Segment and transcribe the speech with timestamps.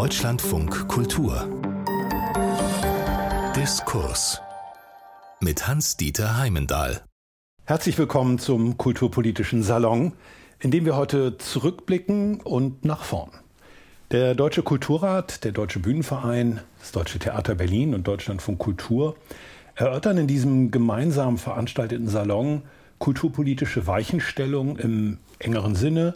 [0.00, 1.48] Deutschlandfunk Kultur
[3.56, 4.40] Diskurs
[5.40, 7.02] mit Hans-Dieter Heimendahl.
[7.64, 10.12] Herzlich willkommen zum Kulturpolitischen Salon,
[10.60, 13.32] in dem wir heute zurückblicken und nach vorn.
[14.12, 19.16] Der Deutsche Kulturrat, der Deutsche Bühnenverein, das Deutsche Theater Berlin und Deutschlandfunk Kultur
[19.74, 22.62] erörtern in diesem gemeinsam veranstalteten Salon
[23.00, 26.14] kulturpolitische Weichenstellung im engeren Sinne,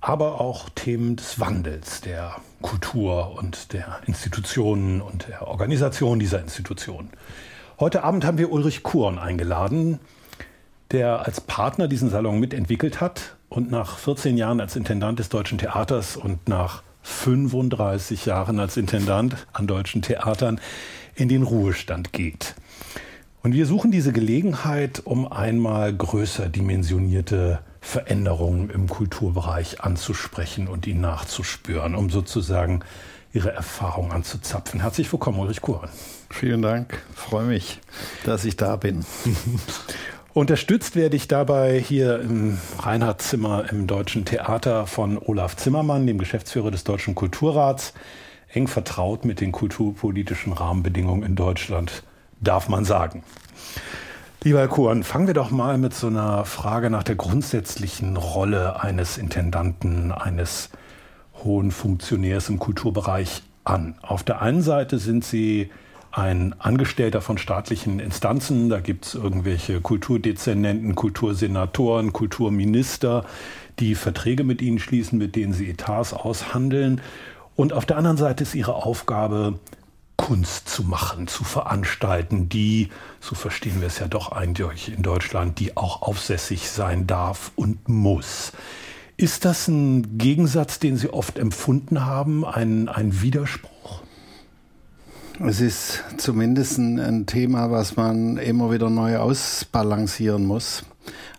[0.00, 7.10] aber auch Themen des Wandels der Kultur und der Institutionen und der Organisation dieser Institutionen.
[7.78, 10.00] Heute Abend haben wir Ulrich Kuhn eingeladen,
[10.90, 15.58] der als Partner diesen Salon mitentwickelt hat und nach 14 Jahren als Intendant des Deutschen
[15.58, 20.60] Theaters und nach 35 Jahren als Intendant an deutschen Theatern
[21.14, 22.54] in den Ruhestand geht.
[23.42, 31.00] Und wir suchen diese Gelegenheit, um einmal größer dimensionierte Veränderungen im Kulturbereich anzusprechen und ihnen
[31.00, 32.84] nachzuspüren, um sozusagen
[33.32, 34.80] ihre Erfahrung anzuzapfen.
[34.80, 35.88] Herzlich willkommen, Ulrich Kuhn.
[36.30, 37.80] Vielen Dank, freue mich,
[38.24, 39.04] dass ich da bin.
[40.32, 46.70] Unterstützt werde ich dabei hier im Reinhardt-Zimmer im Deutschen Theater von Olaf Zimmermann, dem Geschäftsführer
[46.70, 47.94] des Deutschen Kulturrats,
[48.52, 52.04] eng vertraut mit den kulturpolitischen Rahmenbedingungen in Deutschland,
[52.40, 53.24] darf man sagen.
[54.42, 58.80] Lieber Herr Kuhn, fangen wir doch mal mit so einer Frage nach der grundsätzlichen Rolle
[58.82, 60.70] eines Intendanten, eines
[61.44, 63.96] hohen Funktionärs im Kulturbereich an.
[64.00, 65.68] Auf der einen Seite sind Sie
[66.10, 73.26] ein Angestellter von staatlichen Instanzen, da gibt es irgendwelche Kulturdezernenten, Kultursenatoren, Kulturminister,
[73.78, 77.02] die Verträge mit Ihnen schließen, mit denen Sie Etats aushandeln.
[77.56, 79.58] Und auf der anderen Seite ist Ihre Aufgabe,
[80.20, 82.90] Kunst zu machen, zu veranstalten, die,
[83.20, 87.88] so verstehen wir es ja doch eindeutig in Deutschland, die auch aufsässig sein darf und
[87.88, 88.52] muss.
[89.16, 94.02] Ist das ein Gegensatz, den Sie oft empfunden haben, ein, ein Widerspruch?
[95.42, 100.84] Es ist zumindest ein, ein Thema, was man immer wieder neu ausbalancieren muss.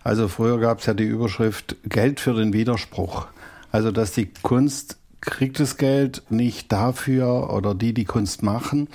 [0.04, 3.28] Also früher gab es ja die Überschrift Geld für den Widerspruch.
[3.72, 8.88] Also dass die Kunst kriegt das Geld nicht dafür oder die, die Kunst machen,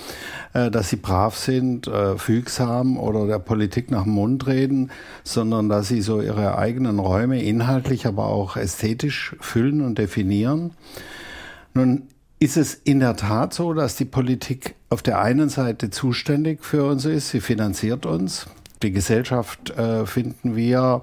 [0.53, 4.91] äh, dass sie brav sind, äh, fügsam oder der Politik nach dem Mund reden,
[5.23, 10.73] sondern dass sie so ihre eigenen Räume inhaltlich, aber auch ästhetisch füllen und definieren.
[11.75, 12.03] Nun
[12.39, 16.85] ist es in der Tat so, dass die Politik auf der einen Seite zuständig für
[16.85, 18.47] uns ist, sie finanziert uns.
[18.83, 21.03] Die Gesellschaft äh, finden wir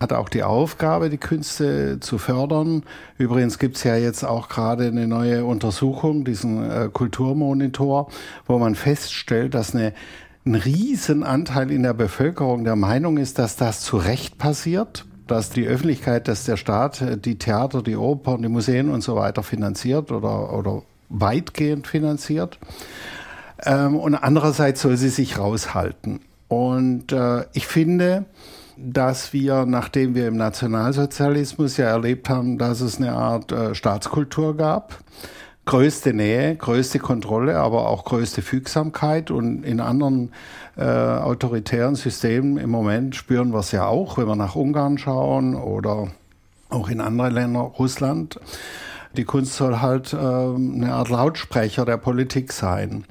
[0.00, 2.82] hat auch die Aufgabe, die Künste zu fördern.
[3.18, 8.10] Übrigens gibt's ja jetzt auch gerade eine neue Untersuchung, diesen äh, Kulturmonitor,
[8.46, 9.92] wo man feststellt, dass eine
[10.46, 15.66] ein Riesenanteil in der Bevölkerung der Meinung ist, dass das zu Recht passiert, dass die
[15.66, 20.12] Öffentlichkeit, dass der Staat äh, die Theater, die Opern, die Museen und so weiter finanziert
[20.12, 22.58] oder, oder weitgehend finanziert.
[23.64, 26.20] Ähm, und andererseits soll sie sich raushalten.
[26.48, 28.26] Und äh, ich finde,
[28.76, 34.56] dass wir, nachdem wir im Nationalsozialismus ja erlebt haben, dass es eine Art äh, Staatskultur
[34.56, 34.98] gab,
[35.64, 39.30] größte Nähe, größte Kontrolle, aber auch größte Fügsamkeit.
[39.30, 40.32] Und in anderen
[40.76, 45.54] äh, autoritären Systemen im Moment spüren wir es ja auch, wenn wir nach Ungarn schauen
[45.54, 46.08] oder
[46.68, 48.38] auch in andere Länder, Russland.
[49.16, 53.04] Die Kunst soll halt äh, eine Art Lautsprecher der Politik sein.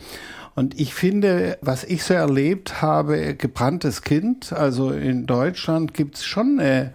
[0.56, 6.26] Und ich finde, was ich so erlebt habe, gebranntes Kind, also in Deutschland gibt es
[6.26, 6.94] schon eine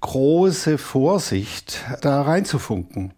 [0.00, 3.12] große Vorsicht, da reinzufunken.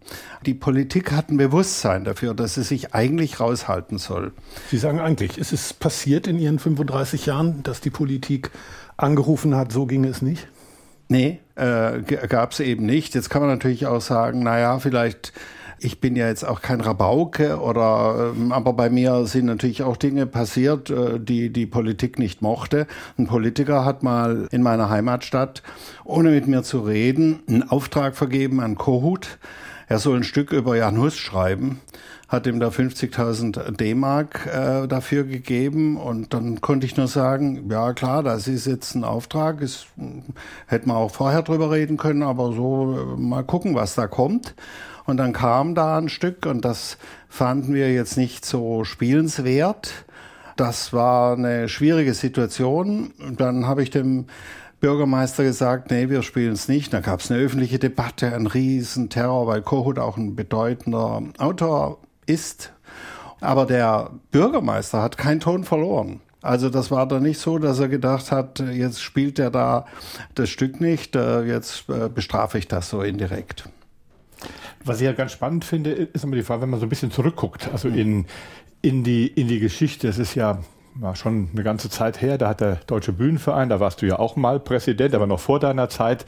[0.45, 4.33] Die Politik hat ein Bewusstsein dafür, dass sie sich eigentlich raushalten soll.
[4.69, 8.51] Sie sagen eigentlich, ist es passiert in Ihren 35 Jahren, dass die Politik
[8.97, 10.47] angerufen hat, so ging es nicht?
[11.07, 13.13] Nee, äh, gab es eben nicht.
[13.13, 15.33] Jetzt kann man natürlich auch sagen, naja, vielleicht
[15.85, 19.97] ich bin ja jetzt auch kein Rabauke oder, ähm, aber bei mir sind natürlich auch
[19.97, 22.87] Dinge passiert, äh, die die Politik nicht mochte.
[23.17, 25.61] Ein Politiker hat mal in meiner Heimatstadt,
[26.03, 29.37] ohne mit mir zu reden, einen Auftrag vergeben an Kohut.
[29.87, 31.79] Er soll ein Stück über Jan Hus schreiben
[32.27, 37.93] hat ihm da 50.000 D-Mark äh, dafür gegeben und dann konnte ich nur sagen, ja
[37.93, 39.85] klar, das ist jetzt ein Auftrag, ist,
[40.65, 44.55] hätte man auch vorher drüber reden können, aber so äh, mal gucken, was da kommt.
[45.05, 46.97] Und dann kam da ein Stück und das
[47.29, 49.91] fanden wir jetzt nicht so spielenswert.
[50.55, 53.11] Das war eine schwierige Situation.
[53.19, 54.25] Und dann habe ich dem
[54.79, 56.93] Bürgermeister gesagt, nee, wir spielen es nicht.
[56.93, 62.71] Da gab es eine öffentliche Debatte, ein Riesenterror, weil Kohut auch ein bedeutender Autor ist.
[63.41, 66.21] Aber der Bürgermeister hat keinen Ton verloren.
[66.41, 69.85] Also das war dann nicht so, dass er gedacht hat, jetzt spielt er da
[70.35, 73.67] das Stück nicht, äh, jetzt äh, bestrafe ich das so indirekt.
[74.85, 77.11] Was ich ja ganz spannend finde, ist immer die Frage, wenn man so ein bisschen
[77.11, 78.25] zurückguckt, also in,
[78.81, 80.07] in, die, in die Geschichte.
[80.07, 80.59] Es ist ja
[80.95, 84.17] war schon eine ganze Zeit her, da hat der Deutsche Bühnenverein, da warst du ja
[84.17, 86.25] auch mal Präsident, aber noch vor deiner Zeit,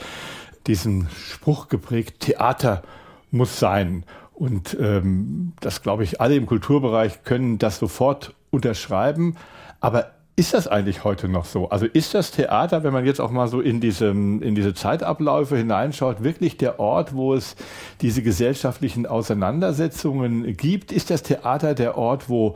[0.67, 2.83] diesen Spruch geprägt, Theater
[3.31, 4.03] muss sein.
[4.33, 9.35] Und ähm, das glaube ich, alle im Kulturbereich können das sofort unterschreiben.
[9.79, 11.67] Aber ist das eigentlich heute noch so?
[11.69, 15.57] Also ist das Theater, wenn man jetzt auch mal so in, diesem, in diese Zeitabläufe
[15.57, 17.55] hineinschaut, wirklich der Ort, wo es
[18.01, 20.91] diese gesellschaftlichen Auseinandersetzungen gibt?
[20.91, 22.55] Ist das Theater der Ort, wo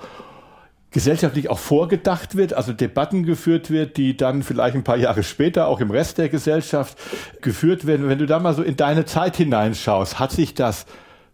[0.92, 5.66] gesellschaftlich auch vorgedacht wird, also Debatten geführt wird, die dann vielleicht ein paar Jahre später
[5.66, 6.96] auch im Rest der Gesellschaft
[7.42, 8.08] geführt werden?
[8.08, 10.86] Wenn du da mal so in deine Zeit hineinschaust, hat sich das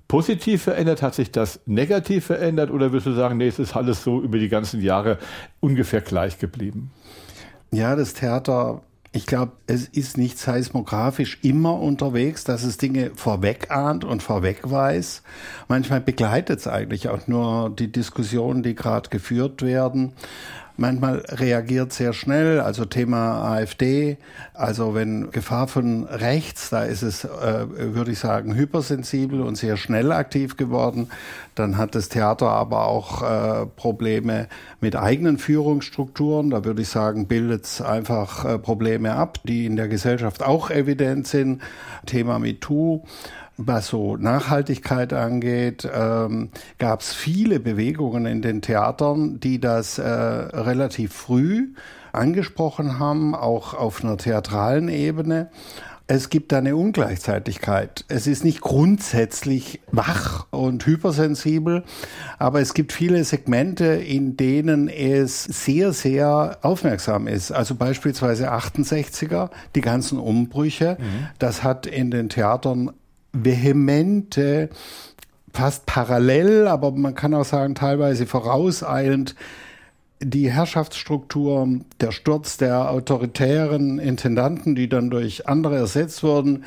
[0.08, 1.02] positiv verändert?
[1.02, 2.72] Hat sich das negativ verändert?
[2.72, 5.18] Oder würdest du sagen, nee, es ist alles so über die ganzen Jahre
[5.60, 6.92] ungefähr gleich geblieben?
[7.72, 8.82] Ja, das Theater,
[9.12, 14.60] ich glaube, es ist nicht seismografisch immer unterwegs, dass es Dinge vorweg ahnt und vorweg
[14.64, 15.24] weiß.
[15.68, 20.14] Manchmal begleitet es eigentlich auch nur die Diskussionen, die gerade geführt werden
[20.78, 24.18] manchmal reagiert sehr schnell, also Thema AfD,
[24.54, 27.66] also wenn Gefahr von rechts, da ist es, äh,
[27.96, 31.10] würde ich sagen, hypersensibel und sehr schnell aktiv geworden.
[31.56, 34.48] Dann hat das Theater aber auch äh, Probleme
[34.80, 36.52] mit eigenen Führungsstrukturen.
[36.52, 40.70] Da würde ich sagen, bildet es einfach äh, Probleme ab, die in der Gesellschaft auch
[40.70, 41.62] evident sind.
[42.06, 43.04] Thema MeToo
[43.58, 50.08] was so Nachhaltigkeit angeht, ähm, gab es viele Bewegungen in den Theatern, die das äh,
[50.08, 51.70] relativ früh
[52.14, 55.50] angesprochen haben, auch auf einer theatralen Ebene.
[56.10, 58.06] Es gibt eine Ungleichzeitigkeit.
[58.08, 61.84] Es ist nicht grundsätzlich wach und hypersensibel,
[62.40, 67.52] aber es gibt viele Segmente, in denen es sehr, sehr aufmerksam ist.
[67.52, 70.96] Also beispielsweise 68er, die ganzen Umbrüche.
[70.98, 71.28] Mhm.
[71.40, 72.94] Das hat in den Theatern
[73.34, 74.70] vehemente,
[75.54, 79.36] fast parallel, aber man kann auch sagen teilweise vorauseilend
[80.20, 81.68] die Herrschaftsstruktur,
[82.02, 86.66] der Sturz der autoritären Intendanten, die dann durch andere ersetzt wurden,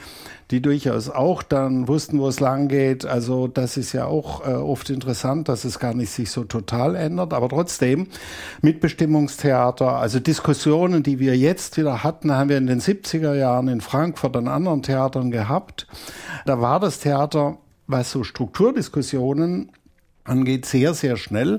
[0.50, 3.06] die durchaus auch dann wussten, wo es lang geht.
[3.06, 6.94] Also das ist ja auch äh, oft interessant, dass es gar nicht sich so total
[6.94, 7.32] ändert.
[7.32, 8.06] Aber trotzdem,
[8.62, 13.80] Mitbestimmungstheater, also Diskussionen, die wir jetzt wieder hatten, haben wir in den 70er Jahren in
[13.80, 15.86] Frankfurt an anderen Theatern gehabt.
[16.46, 19.72] Da war das Theater, was so Strukturdiskussionen
[20.24, 21.58] angeht, sehr, sehr schnell.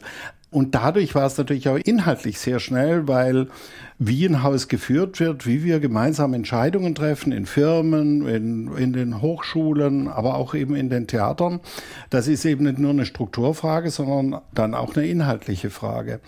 [0.51, 3.48] Und dadurch war es natürlich auch inhaltlich sehr schnell, weil
[3.98, 9.21] wie ein Haus geführt wird, wie wir gemeinsam Entscheidungen treffen in Firmen, in, in den
[9.21, 11.62] Hochschulen, aber auch eben in den Theatern.
[12.09, 16.19] Das ist eben nicht nur eine Strukturfrage, sondern dann auch eine inhaltliche Frage.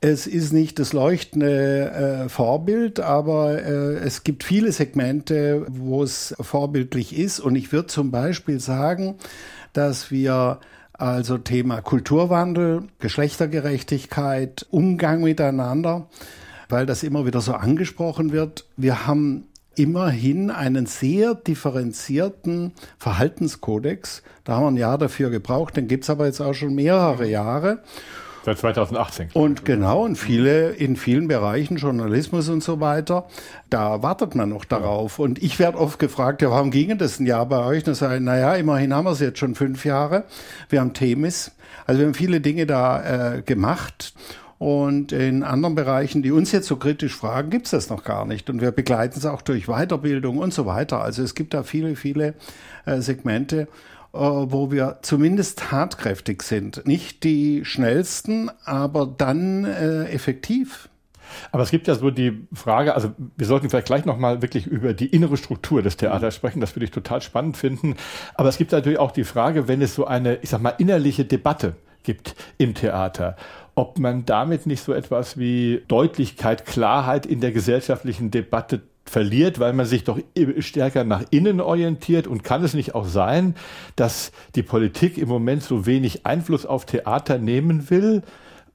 [0.00, 6.36] Es ist nicht das leuchtende äh, Vorbild, aber äh, es gibt viele Segmente, wo es
[6.40, 7.40] vorbildlich ist.
[7.40, 9.16] Und ich würde zum Beispiel sagen,
[9.72, 10.60] dass wir
[10.98, 16.08] also Thema Kulturwandel, Geschlechtergerechtigkeit, Umgang miteinander,
[16.68, 18.66] weil das immer wieder so angesprochen wird.
[18.76, 19.46] Wir haben
[19.76, 24.24] immerhin einen sehr differenzierten Verhaltenskodex.
[24.42, 27.82] Da haben wir ein Jahr dafür gebraucht, den gibt's aber jetzt auch schon mehrere Jahre.
[28.48, 29.28] Seit 2018.
[29.34, 33.26] Und genau, und viele, in vielen Bereichen, Journalismus und so weiter,
[33.68, 35.18] da wartet man noch darauf.
[35.18, 37.86] Und ich werde oft gefragt, ja, warum ging das ein Jahr bei euch?
[37.86, 40.24] Und sage ich, naja, immerhin haben wir es jetzt schon fünf Jahre.
[40.70, 41.50] Wir haben Themis.
[41.86, 44.14] Also wir haben viele Dinge da äh, gemacht.
[44.56, 48.24] Und in anderen Bereichen, die uns jetzt so kritisch fragen, gibt es das noch gar
[48.24, 48.48] nicht.
[48.48, 51.02] Und wir begleiten es auch durch Weiterbildung und so weiter.
[51.02, 52.32] Also es gibt da viele, viele
[52.86, 53.68] äh, Segmente.
[54.14, 56.86] Äh, wo wir zumindest tatkräftig sind.
[56.86, 60.88] Nicht die schnellsten, aber dann äh, effektiv.
[61.52, 64.94] Aber es gibt ja so die Frage, also wir sollten vielleicht gleich nochmal wirklich über
[64.94, 67.96] die innere Struktur des Theaters sprechen, das würde ich total spannend finden.
[68.34, 71.26] Aber es gibt natürlich auch die Frage, wenn es so eine, ich sag mal, innerliche
[71.26, 73.36] Debatte gibt im Theater,
[73.74, 79.72] ob man damit nicht so etwas wie Deutlichkeit, Klarheit in der gesellschaftlichen Debatte verliert, weil
[79.72, 80.18] man sich doch
[80.58, 82.26] stärker nach innen orientiert.
[82.26, 83.54] Und kann es nicht auch sein,
[83.96, 88.22] dass die Politik im Moment so wenig Einfluss auf Theater nehmen will,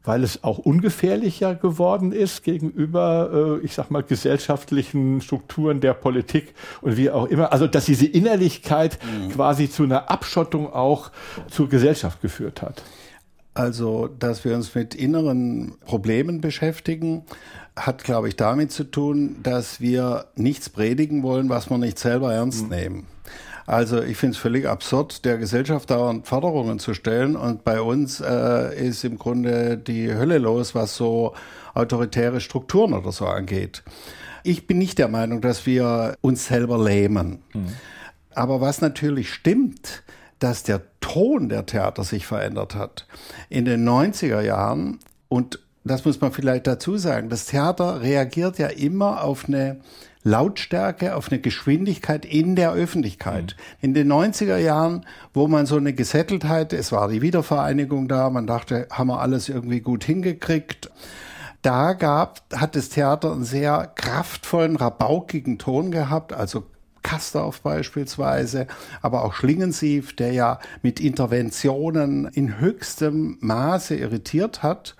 [0.03, 6.53] weil es auch ungefährlicher geworden ist gegenüber, äh, ich sag mal, gesellschaftlichen Strukturen der Politik
[6.81, 7.53] und wie auch immer.
[7.53, 9.29] Also, dass diese Innerlichkeit mhm.
[9.29, 11.11] quasi zu einer Abschottung auch
[11.49, 12.83] zur Gesellschaft geführt hat.
[13.53, 17.23] Also, dass wir uns mit inneren Problemen beschäftigen,
[17.75, 22.33] hat, glaube ich, damit zu tun, dass wir nichts predigen wollen, was wir nicht selber
[22.33, 22.69] ernst mhm.
[22.69, 23.07] nehmen.
[23.65, 28.19] Also ich finde es völlig absurd, der Gesellschaft dauernd Forderungen zu stellen und bei uns
[28.19, 31.33] äh, ist im Grunde die Hölle los, was so
[31.73, 33.83] autoritäre Strukturen oder so angeht.
[34.43, 37.41] Ich bin nicht der Meinung, dass wir uns selber lähmen.
[37.53, 37.67] Mhm.
[38.35, 40.03] Aber was natürlich stimmt,
[40.43, 43.07] dass der Ton der Theater sich verändert hat.
[43.49, 48.67] In den 90er Jahren und das muss man vielleicht dazu sagen, das Theater reagiert ja
[48.67, 49.81] immer auf eine
[50.23, 53.55] Lautstärke, auf eine Geschwindigkeit in der Öffentlichkeit.
[53.57, 53.77] Mhm.
[53.81, 58.47] In den 90er Jahren, wo man so eine Gesetteltheit, es war die Wiedervereinigung da, man
[58.47, 60.89] dachte, haben wir alles irgendwie gut hingekriegt.
[61.61, 66.63] Da gab, hat das Theater einen sehr kraftvollen, rabaukigen Ton gehabt, also
[67.03, 68.67] Kastorf beispielsweise,
[69.01, 74.95] aber auch Schlingensief, der ja mit Interventionen in höchstem Maße irritiert hat.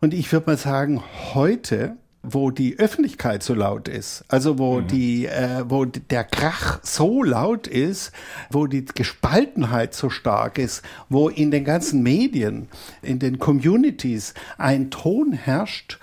[0.00, 1.02] Und ich würde mal sagen,
[1.32, 4.88] heute wo die Öffentlichkeit so laut ist, also wo mhm.
[4.88, 8.12] die, äh, wo der Krach so laut ist,
[8.50, 12.68] wo die Gespaltenheit so stark ist, wo in den ganzen Medien,
[13.02, 15.98] in den Communities ein Ton herrscht,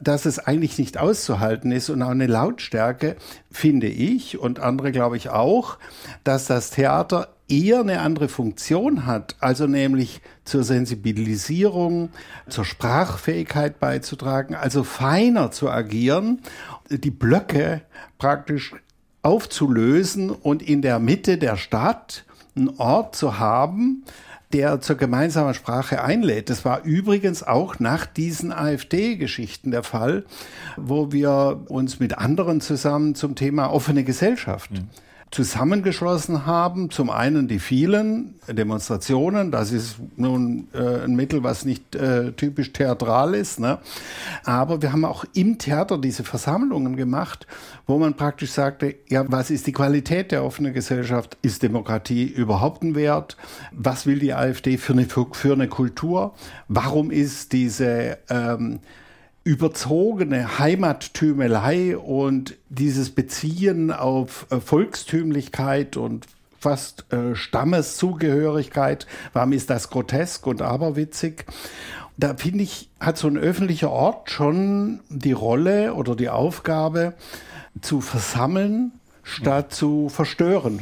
[0.00, 3.16] dass es eigentlich nicht auszuhalten ist und auch eine Lautstärke,
[3.50, 5.78] finde ich und andere glaube ich auch,
[6.24, 12.10] dass das Theater eher eine andere Funktion hat, also nämlich zur Sensibilisierung,
[12.48, 16.40] zur Sprachfähigkeit beizutragen, also feiner zu agieren,
[16.88, 17.82] die Blöcke
[18.18, 18.74] praktisch
[19.22, 22.24] aufzulösen und in der Mitte der Stadt
[22.56, 24.04] einen Ort zu haben,
[24.52, 26.50] der zur gemeinsamen Sprache einlädt.
[26.50, 30.24] Das war übrigens auch nach diesen AfD-Geschichten der Fall,
[30.76, 34.88] wo wir uns mit anderen zusammen zum Thema offene Gesellschaft mhm
[35.30, 36.90] zusammengeschlossen haben.
[36.90, 42.72] Zum einen die vielen Demonstrationen, das ist nun äh, ein Mittel, was nicht äh, typisch
[42.72, 43.60] theatral ist.
[43.60, 43.78] Ne?
[44.44, 47.46] Aber wir haben auch im Theater diese Versammlungen gemacht,
[47.86, 51.38] wo man praktisch sagte, ja, was ist die Qualität der offenen Gesellschaft?
[51.42, 53.36] Ist Demokratie überhaupt ein Wert?
[53.70, 56.34] Was will die AfD für eine, für eine Kultur?
[56.66, 58.80] Warum ist diese ähm,
[59.50, 66.26] überzogene Heimattümelei und dieses Beziehen auf äh, Volkstümlichkeit und
[66.60, 71.46] fast äh, Stammeszugehörigkeit, warum ist das grotesk und aberwitzig?
[72.16, 77.14] Da finde ich, hat so ein öffentlicher Ort schon die Rolle oder die Aufgabe
[77.80, 78.92] zu versammeln,
[79.24, 80.78] statt zu verstören.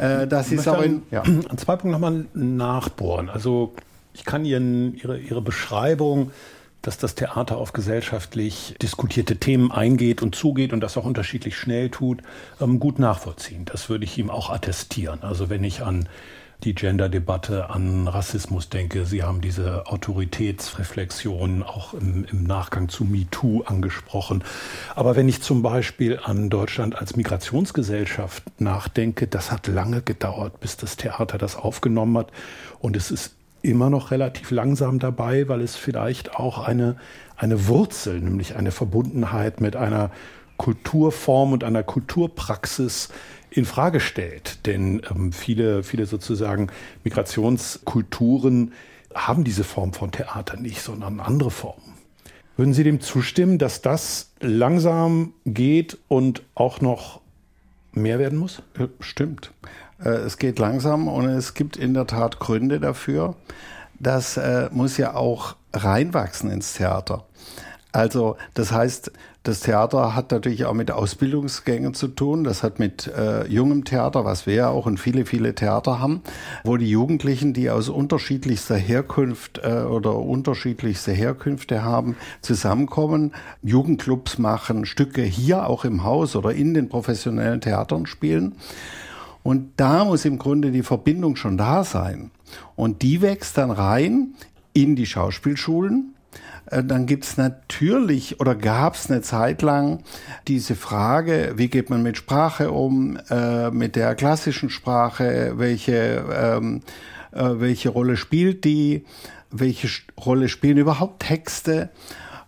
[0.00, 1.20] Äh, das ist aber in, ja.
[1.20, 3.28] an zwei Punkten nochmal nachbohren.
[3.28, 3.74] Also
[4.14, 6.30] ich kann Ihren, Ihre, Ihre Beschreibung
[6.82, 11.90] dass das Theater auf gesellschaftlich diskutierte Themen eingeht und zugeht und das auch unterschiedlich schnell
[11.90, 12.22] tut,
[12.60, 13.64] ähm, gut nachvollziehen.
[13.66, 15.22] Das würde ich ihm auch attestieren.
[15.22, 16.08] Also wenn ich an
[16.64, 19.06] die Gender-Debatte, an Rassismus denke.
[19.06, 24.44] Sie haben diese Autoritätsreflexion auch im, im, Nachgang zu MeToo angesprochen.
[24.94, 30.76] Aber wenn ich zum Beispiel an Deutschland als Migrationsgesellschaft nachdenke, das hat lange gedauert, bis
[30.76, 32.30] das Theater das aufgenommen hat.
[32.78, 36.96] Und es ist immer noch relativ langsam dabei, weil es vielleicht auch eine,
[37.36, 40.10] eine Wurzel, nämlich eine Verbundenheit mit einer
[40.56, 43.08] Kulturform und einer Kulturpraxis
[43.50, 44.66] in Frage stellt.
[44.66, 46.68] Denn ähm, viele, viele sozusagen
[47.04, 48.72] Migrationskulturen
[49.14, 51.94] haben diese Form von Theater nicht, sondern andere Formen.
[52.56, 57.20] Würden Sie dem zustimmen, dass das langsam geht und auch noch
[57.92, 58.62] mehr werden muss?
[59.00, 59.52] Stimmt.
[60.04, 63.34] Äh, es geht langsam und es gibt in der Tat Gründe dafür.
[63.98, 67.24] Das äh, muss ja auch reinwachsen ins Theater.
[67.92, 72.44] Also das heißt, das Theater hat natürlich auch mit Ausbildungsgängen zu tun.
[72.44, 76.22] Das hat mit äh, jungem Theater, was wir ja auch und viele, viele Theater haben,
[76.62, 84.84] wo die Jugendlichen, die aus unterschiedlichster Herkunft äh, oder unterschiedlichste Herkünfte haben, zusammenkommen, Jugendclubs machen,
[84.84, 88.56] Stücke hier auch im Haus oder in den professionellen Theatern spielen.
[89.42, 92.30] Und da muss im Grunde die Verbindung schon da sein.
[92.76, 94.34] Und die wächst dann rein
[94.72, 96.14] in die Schauspielschulen.
[96.66, 100.02] Äh, dann gibt's natürlich oder gab's eine Zeit lang
[100.48, 106.82] diese Frage, wie geht man mit Sprache um, äh, mit der klassischen Sprache, welche, ähm,
[107.32, 109.04] äh, welche Rolle spielt die,
[109.50, 111.90] welche Rolle spielen überhaupt Texte.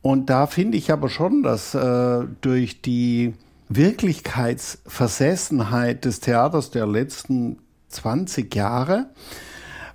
[0.03, 3.35] Und da finde ich aber schon, dass äh, durch die
[3.77, 9.07] Wirklichkeitsversessenheit des Theaters der letzten 20 Jahre,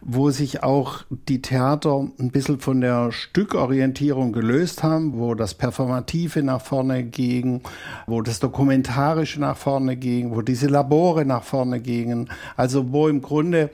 [0.09, 6.43] wo sich auch die Theater ein bisschen von der Stückorientierung gelöst haben, wo das Performative
[6.43, 7.61] nach vorne ging,
[8.07, 13.21] wo das Dokumentarische nach vorne ging, wo diese Labore nach vorne gingen, also wo im
[13.21, 13.69] Grunde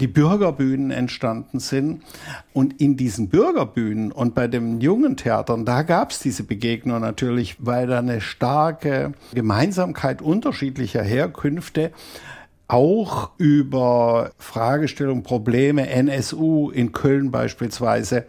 [0.00, 2.02] die Bürgerbühnen entstanden sind.
[2.52, 7.58] Und in diesen Bürgerbühnen und bei den jungen Theatern, da gab es diese Begegnung natürlich,
[7.60, 11.92] weil da eine starke Gemeinsamkeit unterschiedlicher Herkünfte
[12.68, 18.24] auch über Fragestellungen, Probleme, NSU in Köln beispielsweise,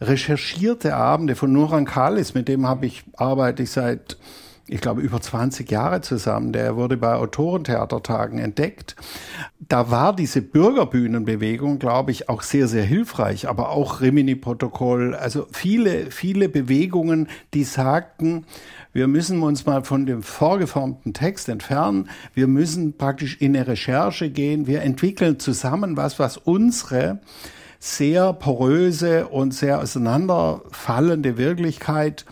[0.00, 4.16] recherchierte Abende von Nuran Kalis, mit dem habe ich, arbeite ich seit
[4.68, 6.52] ich glaube, über 20 Jahre zusammen.
[6.52, 8.96] Der wurde bei Autorentheatertagen entdeckt.
[9.58, 16.10] Da war diese Bürgerbühnenbewegung, glaube ich, auch sehr, sehr hilfreich, aber auch Rimini-Protokoll, also viele,
[16.10, 18.46] viele Bewegungen, die sagten,
[18.92, 22.10] wir müssen uns mal von dem vorgeformten Text entfernen.
[22.34, 24.66] Wir müssen praktisch in eine Recherche gehen.
[24.66, 27.20] Wir entwickeln zusammen was, was unsere
[27.78, 32.26] sehr poröse und sehr auseinanderfallende Wirklichkeit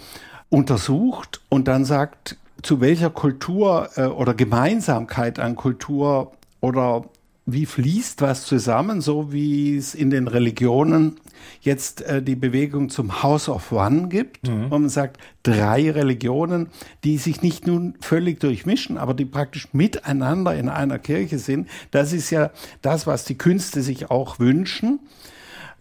[0.50, 7.04] untersucht und dann sagt, zu welcher Kultur äh, oder Gemeinsamkeit an Kultur oder
[7.52, 11.16] wie fließt was zusammen, so wie es in den Religionen
[11.60, 14.70] jetzt äh, die Bewegung zum House of One gibt, mhm.
[14.70, 16.68] wo man sagt, drei Religionen,
[17.04, 21.68] die sich nicht nun völlig durchmischen, aber die praktisch miteinander in einer Kirche sind.
[21.90, 22.50] Das ist ja
[22.82, 25.00] das, was die Künste sich auch wünschen.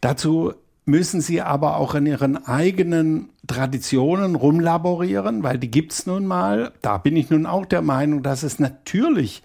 [0.02, 0.54] Dazu
[0.86, 6.72] müssen sie aber auch in ihren eigenen Traditionen rumlaborieren, weil die gibt's nun mal.
[6.82, 9.44] Da bin ich nun auch der Meinung, dass es natürlich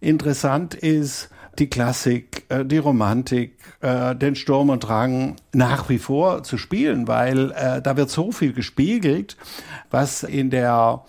[0.00, 6.42] interessant ist, die Klassik, äh, die Romantik, äh, den Sturm und Drang nach wie vor
[6.42, 9.36] zu spielen, weil äh, da wird so viel gespiegelt,
[9.90, 11.04] was in der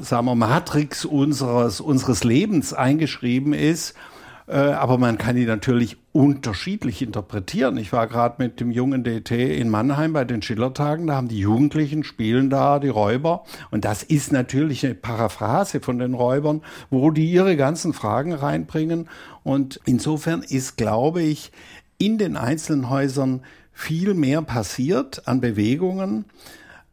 [0.00, 4.17] sagen wir, Matrix unseres, unseres Lebens eingeschrieben ist äh,
[4.52, 7.76] aber man kann die natürlich unterschiedlich interpretieren.
[7.76, 11.38] Ich war gerade mit dem jungen DT in Mannheim bei den Schillertagen, da haben die
[11.38, 17.10] Jugendlichen spielen da die Räuber und das ist natürlich eine Paraphrase von den Räubern, wo
[17.10, 19.08] die ihre ganzen Fragen reinbringen
[19.42, 21.52] und insofern ist, glaube ich,
[21.98, 26.24] in den einzelnen Häusern viel mehr passiert an Bewegungen.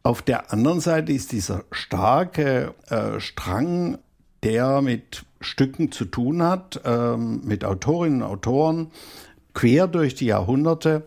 [0.02, 3.98] Auf der anderen Seite ist dieser starke äh, Strang,
[4.44, 8.88] der mit Stücken zu tun hat, ähm, mit Autorinnen und Autoren,
[9.54, 11.04] quer durch die Jahrhunderte.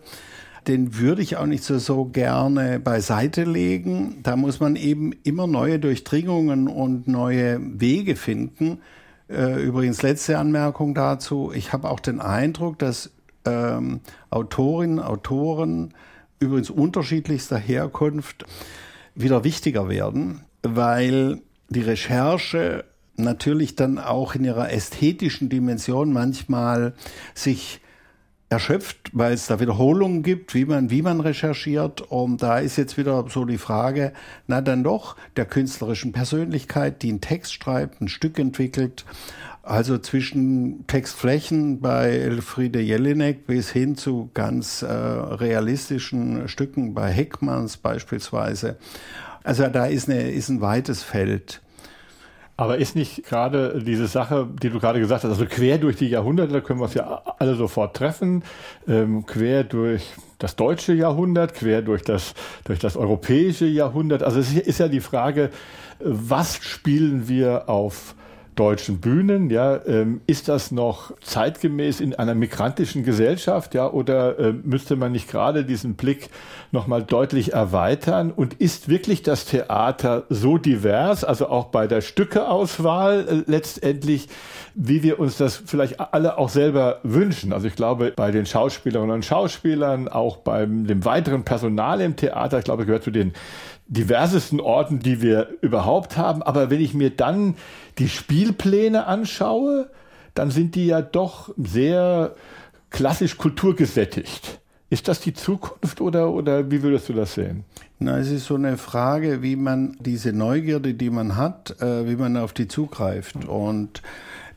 [0.66, 4.20] Den würde ich auch nicht so, so gerne beiseite legen.
[4.22, 8.78] Da muss man eben immer neue Durchdringungen und neue Wege finden.
[9.28, 11.52] Äh, übrigens, letzte Anmerkung dazu.
[11.54, 13.10] Ich habe auch den Eindruck, dass
[13.46, 15.94] ähm, Autorinnen, Autoren,
[16.40, 18.44] übrigens unterschiedlichster Herkunft,
[19.14, 22.84] wieder wichtiger werden, weil die Recherche
[23.22, 26.94] natürlich dann auch in ihrer ästhetischen Dimension manchmal
[27.34, 27.80] sich
[28.50, 32.00] erschöpft, weil es da Wiederholungen gibt, wie man, wie man recherchiert.
[32.00, 34.12] Und da ist jetzt wieder so die Frage,
[34.48, 39.04] na dann doch der künstlerischen Persönlichkeit, die einen Text schreibt, ein Stück entwickelt.
[39.62, 47.76] Also zwischen Textflächen bei Elfriede Jelinek bis hin zu ganz äh, realistischen Stücken bei Heckmanns
[47.76, 48.78] beispielsweise.
[49.44, 51.62] Also da ist, eine, ist ein weites Feld.
[52.60, 56.08] Aber ist nicht gerade diese Sache, die du gerade gesagt hast, also quer durch die
[56.08, 58.44] Jahrhunderte, da können wir es ja alle sofort treffen,
[58.86, 64.22] ähm, quer durch das deutsche Jahrhundert, quer durch das, durch das europäische Jahrhundert.
[64.22, 65.48] Also es ist ja die Frage,
[66.00, 68.14] was spielen wir auf
[68.60, 74.52] deutschen Bühnen, ja, ähm, ist das noch zeitgemäß in einer migrantischen Gesellschaft, ja, oder äh,
[74.52, 76.28] müsste man nicht gerade diesen Blick
[76.70, 78.30] nochmal deutlich erweitern?
[78.30, 84.28] Und ist wirklich das Theater so divers, also auch bei der Stückeauswahl äh, letztendlich,
[84.74, 87.54] wie wir uns das vielleicht alle auch selber wünschen?
[87.54, 92.58] Also ich glaube, bei den Schauspielerinnen und Schauspielern, auch beim dem weiteren Personal im Theater,
[92.58, 93.32] ich glaube, gehört zu den
[93.90, 96.42] diversesten Orten, die wir überhaupt haben.
[96.42, 97.56] Aber wenn ich mir dann
[97.98, 99.90] die Spielpläne anschaue,
[100.34, 102.34] dann sind die ja doch sehr
[102.90, 104.60] klassisch kulturgesättigt.
[104.90, 107.64] Ist das die Zukunft oder, oder wie würdest du das sehen?
[107.98, 112.16] Na, es ist so eine Frage, wie man diese Neugierde, die man hat, äh, wie
[112.16, 113.44] man auf die zugreift.
[113.44, 114.02] Und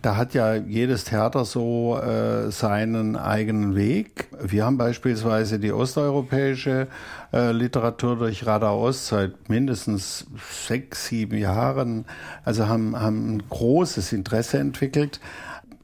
[0.03, 4.27] da hat ja jedes Theater so äh, seinen eigenen Weg.
[4.37, 6.89] Wir haben beispielsweise die osteuropäische
[7.31, 10.27] äh, Literatur durch Radar Ost seit mindestens
[10.67, 12.03] sechs, sieben Jahren,
[12.43, 15.21] also haben, haben ein großes Interesse entwickelt.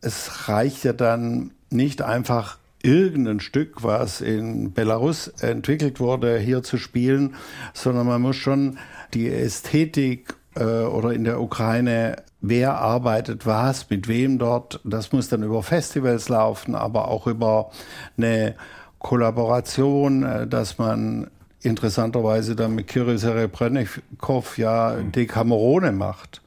[0.01, 6.77] Es reicht ja dann nicht einfach irgendein Stück, was in Belarus entwickelt wurde, hier zu
[6.77, 7.35] spielen,
[7.73, 8.79] sondern man muss schon
[9.13, 14.79] die Ästhetik äh, oder in der Ukraine wer arbeitet was, mit wem dort.
[14.83, 17.71] Das muss dann über Festivals laufen, aber auch über
[18.17, 18.55] eine
[18.99, 21.29] Kollaboration, äh, dass man
[21.61, 25.11] interessanterweise dann mit Kirill Serebrennikov ja mhm.
[25.11, 26.41] Decamerone macht.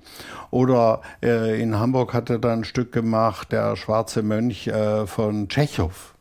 [0.50, 5.48] Oder äh, in Hamburg hat er dann ein Stück gemacht, der schwarze Mönch äh, von
[5.48, 6.14] Tschechow.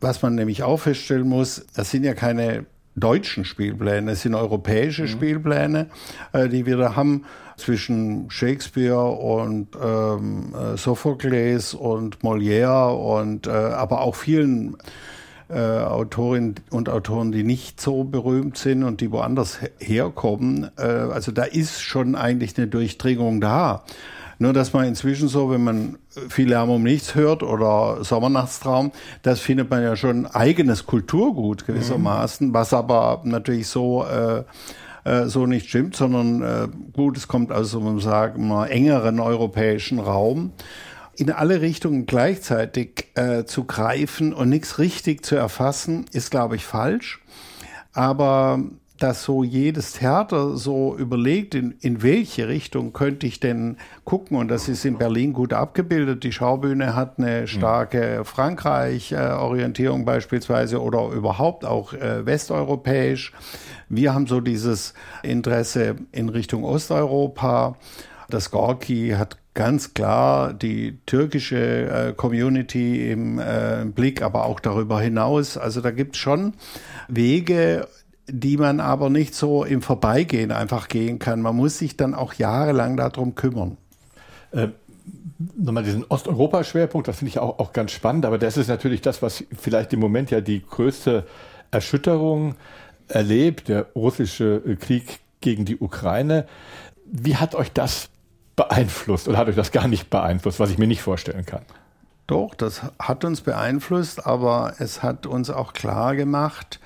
[0.00, 2.64] Was man nämlich auch feststellen muss, das sind ja keine
[2.96, 5.08] deutschen Spielpläne, es sind europäische mhm.
[5.08, 5.86] Spielpläne,
[6.32, 7.24] äh, die wir da haben
[7.56, 14.76] zwischen Shakespeare und ähm, äh, Sophokles und Molière und äh, aber auch vielen
[15.50, 20.70] äh, Autorinnen und Autoren, die nicht so berühmt sind und die woanders herkommen.
[20.78, 23.84] Äh, also da ist schon eigentlich eine Durchdringung da.
[24.40, 25.98] Nur, dass man inzwischen so, wenn man
[26.30, 32.48] viel Lärm um nichts hört oder Sommernachtstraum, das findet man ja schon eigenes Kulturgut gewissermaßen,
[32.48, 32.54] mhm.
[32.54, 34.44] was aber natürlich so äh,
[35.04, 39.98] äh, so nicht stimmt, sondern äh, gut, es kommt aus einem sagen wir, engeren europäischen
[39.98, 40.52] Raum
[41.16, 46.64] in alle Richtungen gleichzeitig äh, zu greifen und nichts richtig zu erfassen, ist, glaube ich,
[46.64, 47.20] falsch.
[47.92, 48.62] Aber
[49.02, 54.36] dass so jedes Theater so überlegt, in, in welche Richtung könnte ich denn gucken.
[54.36, 56.22] Und das ist in Berlin gut abgebildet.
[56.22, 63.32] Die Schaubühne hat eine starke Frankreich-Orientierung beispielsweise oder überhaupt auch äh, westeuropäisch.
[63.88, 67.76] Wir haben so dieses Interesse in Richtung Osteuropa.
[68.28, 75.00] Das Gorki hat ganz klar die türkische äh, Community im äh, Blick, aber auch darüber
[75.00, 75.56] hinaus.
[75.56, 76.54] Also da gibt es schon
[77.08, 77.88] Wege,
[78.30, 81.40] die man aber nicht so im Vorbeigehen einfach gehen kann.
[81.40, 83.76] Man muss sich dann auch jahrelang darum kümmern.
[84.52, 84.68] Äh,
[85.56, 89.22] nochmal diesen Osteuropa-Schwerpunkt, das finde ich auch, auch ganz spannend, aber das ist natürlich das,
[89.22, 91.26] was vielleicht im Moment ja die größte
[91.70, 92.56] Erschütterung
[93.08, 96.46] erlebt, der russische Krieg gegen die Ukraine.
[97.06, 98.08] Wie hat euch das
[98.56, 101.62] beeinflusst oder hat euch das gar nicht beeinflusst, was ich mir nicht vorstellen kann?
[102.26, 106.78] Doch, das hat uns beeinflusst, aber es hat uns auch klar gemacht,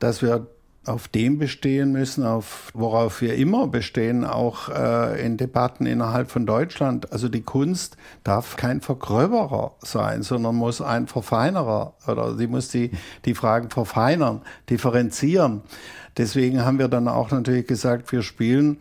[0.00, 0.48] dass wir
[0.88, 6.46] auf dem bestehen müssen, auf worauf wir immer bestehen, auch äh, in Debatten innerhalb von
[6.46, 7.12] Deutschland.
[7.12, 12.90] Also die Kunst darf kein Vergröberer sein, sondern muss ein Verfeinerer oder sie muss die,
[13.24, 15.62] die Fragen verfeinern, differenzieren.
[16.16, 18.80] Deswegen haben wir dann auch natürlich gesagt, wir spielen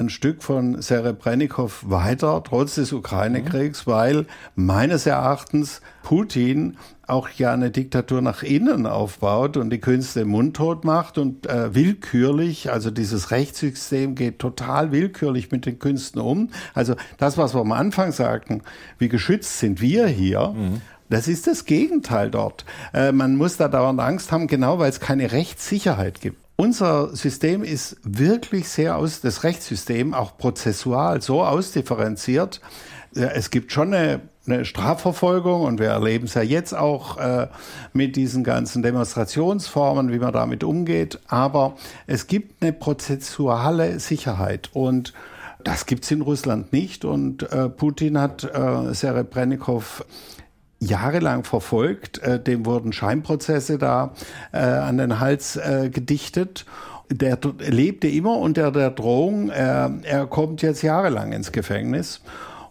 [0.00, 7.70] ein Stück von Serebrennikov weiter, trotz des Ukraine-Kriegs, weil meines Erachtens Putin auch ja eine
[7.70, 14.14] Diktatur nach innen aufbaut und die Künste mundtot macht und äh, willkürlich, also dieses Rechtssystem
[14.14, 16.50] geht total willkürlich mit den Künsten um.
[16.72, 18.62] Also das, was wir am Anfang sagten,
[18.98, 20.80] wie geschützt sind wir hier, mhm.
[21.10, 22.64] Das ist das Gegenteil dort.
[22.94, 26.38] Äh, man muss da dauernd Angst haben, genau weil es keine Rechtssicherheit gibt.
[26.60, 32.60] Unser System ist wirklich sehr aus, das Rechtssystem auch prozessual so ausdifferenziert.
[33.14, 37.46] Es gibt schon eine, eine Strafverfolgung und wir erleben es ja jetzt auch äh,
[37.94, 41.18] mit diesen ganzen Demonstrationsformen, wie man damit umgeht.
[41.28, 45.14] Aber es gibt eine prozessuale Sicherheit und
[45.64, 47.06] das gibt es in Russland nicht.
[47.06, 50.04] Und äh, Putin hat äh, Serebrennikov
[50.80, 52.18] jahrelang verfolgt.
[52.18, 54.14] Äh, dem wurden Scheinprozesse da
[54.52, 56.66] äh, an den Hals äh, gedichtet.
[57.10, 62.20] Der lebte immer unter der Drohung, er, er kommt jetzt jahrelang ins Gefängnis.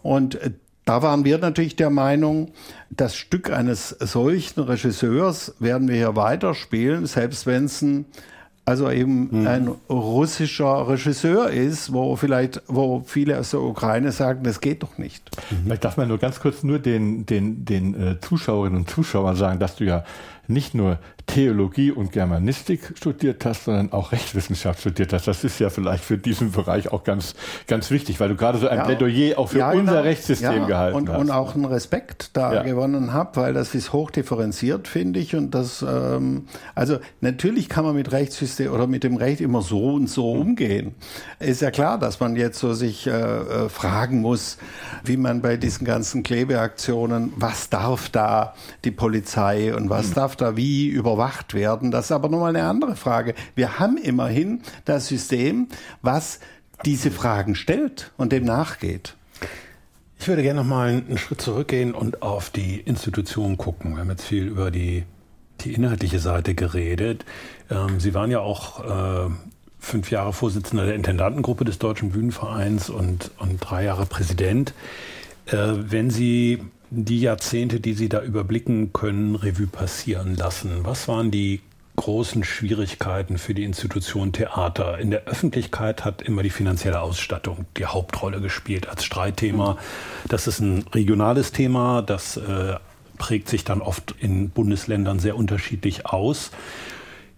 [0.02, 0.50] Und äh,
[0.84, 2.52] da waren wir natürlich der Meinung,
[2.90, 8.06] das Stück eines solchen Regisseurs werden wir hier weiterspielen, selbst wenn es ein
[8.70, 9.46] also eben mhm.
[9.48, 14.96] ein russischer Regisseur ist, wo vielleicht, wo viele aus der Ukraine sagen, das geht doch
[14.96, 15.28] nicht.
[15.64, 19.58] Vielleicht darf man nur ganz kurz nur den, den, den äh, Zuschauerinnen und Zuschauern sagen,
[19.58, 20.04] dass du ja
[20.50, 25.28] nicht nur Theologie und Germanistik studiert hast, sondern auch Rechtswissenschaft studiert hast.
[25.28, 27.34] Das ist ja vielleicht für diesen Bereich auch ganz,
[27.68, 30.02] ganz wichtig, weil du gerade so ein ja, Plädoyer auch für ja, unser genau.
[30.02, 31.20] Rechtssystem ja, gehalten und, hast.
[31.20, 35.36] Und auch einen Respekt da gewonnen habe, weil das ist hochdifferenziert, finde ich.
[35.36, 39.94] Und das, ähm, also natürlich kann man mit Rechtssystem oder mit dem Recht immer so
[39.94, 40.40] und so mhm.
[40.40, 40.94] umgehen.
[41.38, 44.58] Ist ja klar, dass man jetzt so sich äh, äh, fragen muss,
[45.04, 50.14] wie man bei diesen ganzen Klebeaktionen, was darf da die Polizei und was mhm.
[50.14, 51.90] darf da wie überwacht werden.
[51.90, 53.34] Das ist aber nochmal eine andere Frage.
[53.54, 55.68] Wir haben immerhin das System,
[56.02, 56.40] was
[56.84, 59.16] diese Fragen stellt und dem nachgeht.
[60.18, 63.94] Ich würde gerne noch mal einen Schritt zurückgehen und auf die Institution gucken.
[63.94, 65.04] Wir haben jetzt viel über die,
[65.60, 67.24] die inhaltliche Seite geredet.
[67.70, 69.30] Ähm, Sie waren ja auch äh,
[69.78, 74.74] fünf Jahre Vorsitzender der Intendantengruppe des Deutschen Bühnenvereins und, und drei Jahre Präsident.
[75.46, 80.80] Äh, wenn Sie die Jahrzehnte, die Sie da überblicken können, Revue passieren lassen?
[80.82, 81.60] Was waren die
[81.96, 84.98] großen Schwierigkeiten für die Institution Theater?
[84.98, 89.78] In der Öffentlichkeit hat immer die finanzielle Ausstattung die Hauptrolle gespielt als Streitthema.
[90.28, 92.74] Das ist ein regionales Thema, das äh,
[93.18, 96.50] prägt sich dann oft in Bundesländern sehr unterschiedlich aus.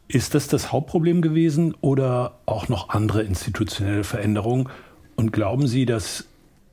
[0.09, 4.69] Ist das das Hauptproblem gewesen oder auch noch andere institutionelle Veränderungen?
[5.17, 6.27] Und glauben Sie, dass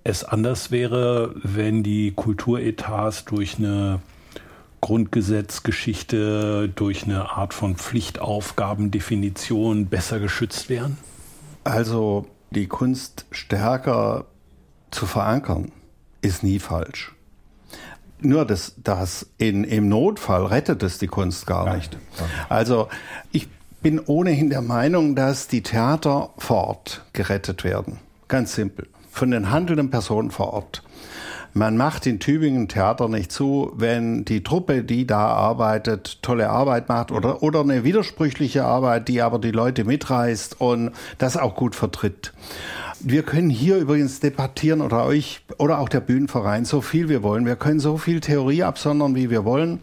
[0.09, 3.99] es anders wäre, wenn die Kulturetats durch eine
[4.81, 10.97] Grundgesetzgeschichte, durch eine Art von Pflichtaufgabendefinition besser geschützt wären?
[11.63, 14.25] Also die Kunst stärker
[14.91, 15.71] zu verankern,
[16.21, 17.13] ist nie falsch.
[18.21, 21.97] nur das, das in, im Notfall rettet es die Kunst gar nicht.
[22.49, 22.89] Also
[23.31, 23.47] ich
[23.81, 27.99] bin ohnehin der Meinung, dass die Theater vor Ort gerettet werden.
[28.27, 28.87] Ganz simpel.
[29.09, 30.83] Von den handelnden Personen vor Ort.
[31.53, 36.89] Man macht in Tübingen Theater nicht zu, wenn die Truppe, die da arbeitet, tolle Arbeit
[36.89, 41.75] macht oder, oder eine widersprüchliche Arbeit, die aber die Leute mitreißt und das auch gut
[41.75, 42.33] vertritt.
[43.01, 47.45] Wir können hier übrigens debattieren oder euch oder auch der Bühnenverein so viel wir wollen.
[47.45, 49.79] Wir können so viel Theorie absondern, wie wir wollen.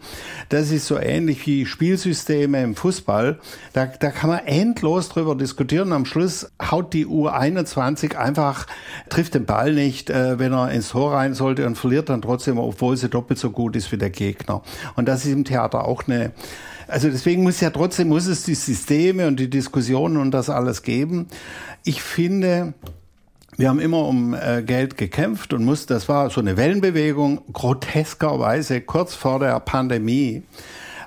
[0.49, 3.39] Das ist so ähnlich wie Spielsysteme im Fußball.
[3.73, 5.93] Da, da kann man endlos drüber diskutieren.
[5.93, 8.67] Am Schluss haut die U21 einfach,
[9.09, 12.59] trifft den Ball nicht, äh, wenn er ins Tor rein sollte und verliert dann trotzdem,
[12.59, 14.61] obwohl sie doppelt so gut ist wie der Gegner.
[14.95, 16.33] Und das ist im Theater auch eine
[16.89, 20.83] also deswegen muss ja trotzdem muss es die Systeme und die Diskussionen und das alles
[20.83, 21.27] geben.
[21.83, 22.73] Ich finde,
[23.57, 28.81] wir haben immer um äh, Geld gekämpft und mussten, das war so eine Wellenbewegung, groteskerweise
[28.81, 30.43] kurz vor der Pandemie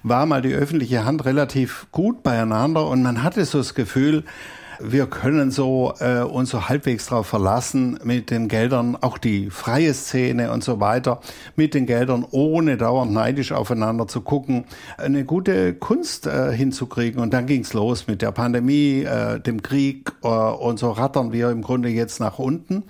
[0.03, 4.25] war mal die öffentliche Hand relativ gut beieinander und man hatte so das Gefühl,
[4.83, 9.95] wir können so äh, uns so halbwegs darauf verlassen mit den Geldern, auch die freie
[9.95, 11.21] Szene und so weiter,
[11.57, 14.65] mit den Geldern, ohne dauernd neidisch aufeinander zu gucken,
[14.97, 17.21] eine gute Kunst äh, hinzukriegen.
[17.21, 21.51] Und dann ging's los mit der Pandemie, äh, dem Krieg äh, und so rattern wir
[21.51, 22.85] im Grunde jetzt nach unten.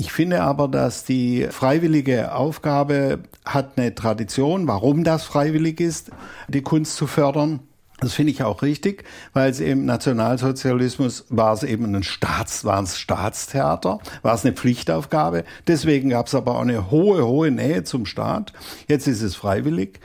[0.00, 6.10] Ich finde aber, dass die freiwillige Aufgabe hat eine Tradition, warum das freiwillig ist,
[6.46, 7.60] die Kunst zu fördern.
[8.00, 12.84] Das finde ich auch richtig, weil es im Nationalsozialismus war es eben ein Staats, waren
[12.84, 15.44] es Staatstheater, war es eine Pflichtaufgabe.
[15.66, 18.52] Deswegen gab es aber auch eine hohe, hohe Nähe zum Staat.
[18.86, 19.98] Jetzt ist es freiwillig.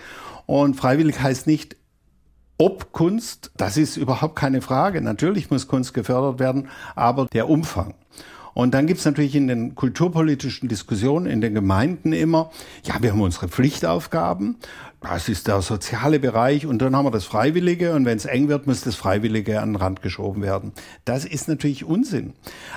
[0.47, 1.77] Und freiwillig heißt nicht,
[2.57, 5.01] ob Kunst, das ist überhaupt keine Frage.
[5.01, 7.93] Natürlich muss Kunst gefördert werden, aber der Umfang.
[8.53, 12.51] Und dann gibt's natürlich in den kulturpolitischen Diskussionen in den Gemeinden immer,
[12.83, 14.57] ja, wir haben unsere Pflichtaufgaben,
[15.03, 18.47] das ist der soziale Bereich und dann haben wir das Freiwillige und wenn es eng
[18.47, 20.71] wird, muss das Freiwillige an den Rand geschoben werden.
[21.03, 22.33] Das ist natürlich Unsinn.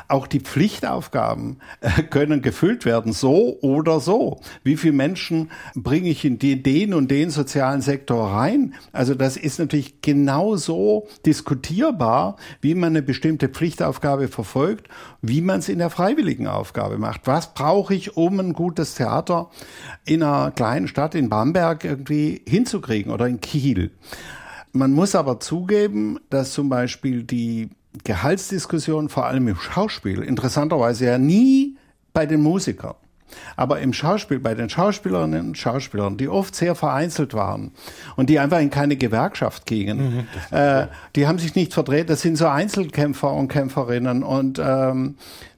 [0.08, 4.40] Auch die Pflichtaufgaben äh, können gefüllt werden, so oder so.
[4.64, 8.74] Wie viele Menschen bringe ich in den und den sozialen Sektor rein?
[8.92, 14.88] Also das ist natürlich genauso diskutierbar, wie man eine bestimmte Pflichtaufgabe verfolgt,
[15.22, 17.22] wie man es in der freiwilligen Aufgabe macht.
[17.26, 19.50] Was brauche ich, um ein gutes Theater
[20.04, 23.90] in einer kleinen Stadt in Bamberg irgendwie irgendwie hinzukriegen oder in Kiel.
[24.72, 27.70] Man muss aber zugeben, dass zum Beispiel die
[28.04, 31.76] Gehaltsdiskussion vor allem im Schauspiel interessanterweise ja nie
[32.12, 32.94] bei den Musikern
[33.56, 37.72] aber im Schauspiel, bei den Schauspielerinnen und Schauspielern, die oft sehr vereinzelt waren
[38.14, 42.08] und die einfach in keine Gewerkschaft gingen, mhm, äh, die haben sich nicht verdreht.
[42.08, 45.16] Das sind so Einzelkämpfer und Kämpferinnen und ähm,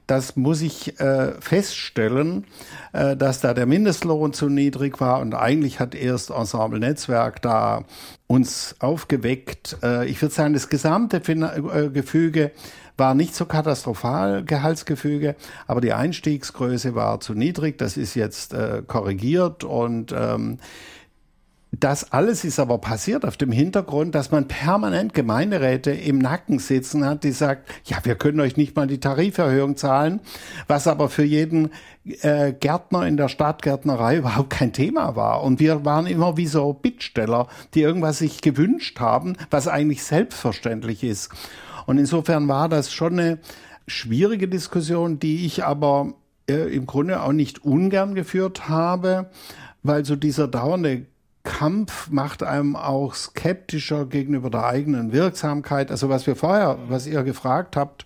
[0.09, 2.45] das muss ich äh, feststellen,
[2.93, 7.85] äh, dass da der Mindestlohn zu niedrig war und eigentlich hat erst Ensemble Netzwerk da
[8.25, 9.77] uns aufgeweckt.
[9.83, 12.51] Äh, ich würde sagen, das gesamte fin äh, Gefüge
[12.97, 15.35] war nicht so katastrophal, Gehaltsgefüge,
[15.67, 17.77] aber die Einstiegsgröße war zu niedrig.
[17.77, 20.57] Das ist jetzt äh, korrigiert und ähm,
[21.71, 27.05] das alles ist aber passiert auf dem Hintergrund, dass man permanent Gemeinderäte im Nacken sitzen
[27.05, 30.19] hat, die sagt, ja, wir können euch nicht mal die Tariferhöhung zahlen,
[30.67, 31.69] was aber für jeden
[32.21, 35.43] äh, Gärtner in der Stadtgärtnerei überhaupt kein Thema war.
[35.43, 41.03] Und wir waren immer wie so Bittsteller, die irgendwas sich gewünscht haben, was eigentlich selbstverständlich
[41.03, 41.29] ist.
[41.85, 43.37] Und insofern war das schon eine
[43.85, 46.13] schwierige Diskussion, die ich aber
[46.49, 49.29] äh, im Grunde auch nicht ungern geführt habe,
[49.83, 51.05] weil so dieser dauernde
[51.49, 55.89] Kampf macht einem auch skeptischer gegenüber der eigenen Wirksamkeit.
[55.89, 58.05] Also was wir vorher, was ihr gefragt habt,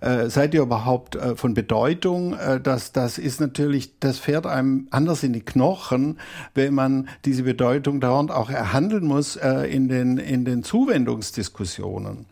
[0.00, 2.32] äh, seid ihr überhaupt äh, von Bedeutung?
[2.32, 6.18] Äh, das, das ist natürlich, das fährt einem anders in die Knochen,
[6.54, 12.24] wenn man diese Bedeutung dauernd auch erhandeln muss äh, in, den, in den Zuwendungsdiskussionen.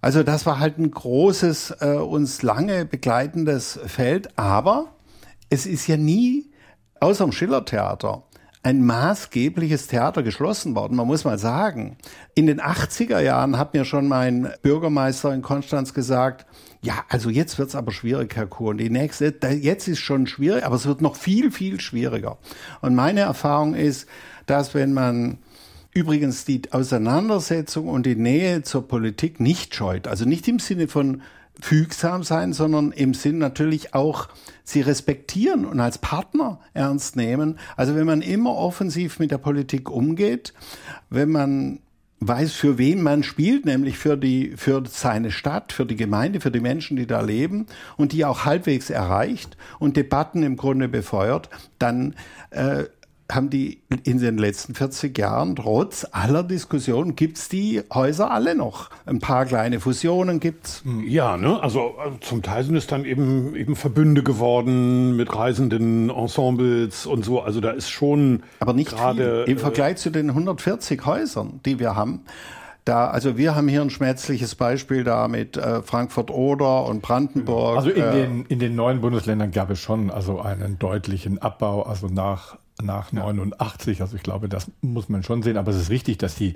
[0.00, 4.94] Also das war halt ein großes, äh, uns lange begleitendes Feld, aber
[5.50, 6.52] es ist ja nie,
[7.00, 8.22] außer im Schillertheater,
[8.64, 10.96] ein maßgebliches Theater geschlossen worden.
[10.96, 11.98] Man muss mal sagen,
[12.34, 16.46] in den 80er Jahren hat mir schon mein Bürgermeister in Konstanz gesagt,
[16.80, 18.78] ja, also jetzt wird's aber schwierig, Herr Kuhn.
[18.78, 22.38] Die nächste, jetzt ist schon schwierig, aber es wird noch viel, viel schwieriger.
[22.80, 24.08] Und meine Erfahrung ist,
[24.46, 25.38] dass wenn man
[25.92, 31.20] übrigens die Auseinandersetzung und die Nähe zur Politik nicht scheut, also nicht im Sinne von
[31.60, 34.28] fügsam sein, sondern im Sinn natürlich auch
[34.64, 37.58] sie respektieren und als Partner ernst nehmen.
[37.76, 40.52] Also wenn man immer offensiv mit der Politik umgeht,
[41.10, 41.80] wenn man
[42.20, 46.50] weiß, für wen man spielt, nämlich für die, für seine Stadt, für die Gemeinde, für
[46.50, 51.50] die Menschen, die da leben und die auch halbwegs erreicht und Debatten im Grunde befeuert,
[51.78, 52.14] dann
[52.50, 52.84] äh,
[53.34, 58.90] haben die in den letzten 40 Jahren, trotz aller Diskussionen, gibt's die Häuser alle noch.
[59.06, 60.82] Ein paar kleine Fusionen gibt's.
[61.06, 61.62] Ja, ne?
[61.62, 67.24] also äh, zum Teil sind es dann eben, eben Verbünde geworden mit reisenden Ensembles und
[67.24, 67.40] so.
[67.40, 69.54] Also da ist schon Aber nicht gerade viel.
[69.54, 72.22] Im Vergleich zu den 140 Häusern, die wir haben,
[72.84, 77.78] da, also wir haben hier ein schmerzliches Beispiel da mit äh, Frankfurt Oder und Brandenburg.
[77.78, 81.82] Also in, äh, den, in den neuen Bundesländern gab es schon also einen deutlichen Abbau,
[81.82, 84.00] also nach, nach 89.
[84.00, 85.56] Also ich glaube, das muss man schon sehen.
[85.56, 86.54] Aber es ist richtig, dass die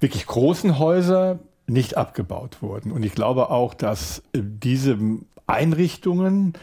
[0.00, 2.92] wirklich großen Häuser nicht abgebaut wurden.
[2.92, 4.98] Und ich glaube auch, dass äh, diese
[5.46, 6.54] Einrichtungen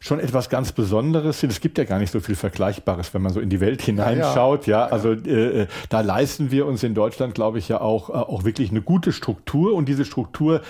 [0.00, 1.50] schon etwas ganz Besonderes sind.
[1.50, 4.66] Es gibt ja gar nicht so viel Vergleichbares, wenn man so in die Welt hineinschaut.
[4.66, 4.92] Ja, ja.
[4.92, 8.70] also äh, da leisten wir uns in Deutschland, glaube ich, ja auch, äh, auch wirklich
[8.70, 9.74] eine gute Struktur.
[9.74, 10.60] Und diese Struktur,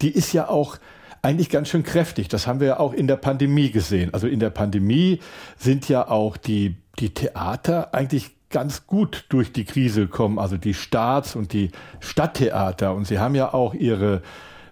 [0.00, 0.76] die ist ja auch
[1.22, 2.28] eigentlich ganz schön kräftig.
[2.28, 4.14] Das haben wir ja auch in der Pandemie gesehen.
[4.14, 5.18] Also in der Pandemie
[5.56, 10.38] sind ja auch die, die Theater eigentlich ganz gut durch die Krise gekommen.
[10.38, 12.94] Also die Staats- und die Stadttheater.
[12.94, 14.22] Und sie haben ja auch ihre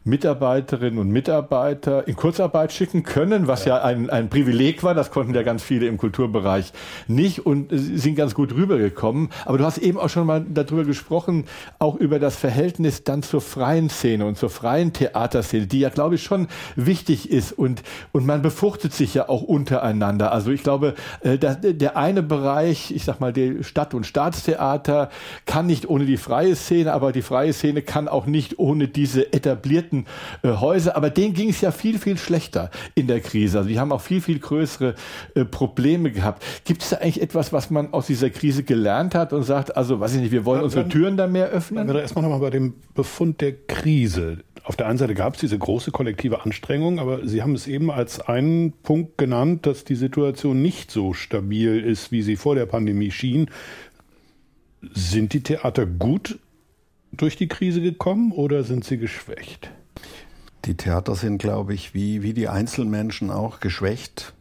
[0.05, 4.95] Mitarbeiterinnen und Mitarbeiter in Kurzarbeit schicken können, was ja, ja ein, ein Privileg war.
[4.95, 6.73] Das konnten ja ganz viele im Kulturbereich
[7.07, 9.31] nicht und sind ganz gut rübergekommen.
[9.45, 11.45] Aber du hast eben auch schon mal darüber gesprochen,
[11.79, 16.17] auch über das Verhältnis dann zur freien Szene und zur freien Theaterszene, die ja, glaube
[16.17, 20.33] ich, schon wichtig ist und, und man befruchtet sich ja auch untereinander.
[20.33, 25.11] Also ich glaube, äh, der eine Bereich, ich sag mal, die Stadt- und Staatstheater
[25.47, 29.33] kann nicht ohne die freie Szene, aber die freie Szene kann auch nicht ohne diese
[29.33, 30.07] etablierten alten
[30.43, 33.59] äh, Häuser, aber denen ging es ja viel, viel schlechter in der Krise.
[33.59, 34.95] Also die haben auch viel, viel größere
[35.35, 36.43] äh, Probleme gehabt.
[36.65, 40.01] Gibt es da eigentlich etwas, was man aus dieser Krise gelernt hat und sagt, also
[40.01, 41.87] weiß ich nicht, wir wollen ja, unsere Türen da mehr öffnen?
[41.87, 44.39] Wir erstmal nochmal bei dem Befund der Krise.
[44.65, 47.91] Auf der einen Seite gab es diese große kollektive Anstrengung, aber Sie haben es eben
[47.91, 52.67] als einen Punkt genannt, dass die Situation nicht so stabil ist, wie sie vor der
[52.67, 53.51] Pandemie schien.
[54.95, 56.39] Sind die Theater gut
[57.13, 59.71] durch die Krise gekommen oder sind sie geschwächt?
[60.65, 64.33] Die Theater sind, glaube ich, wie, wie die Einzelmenschen auch geschwächt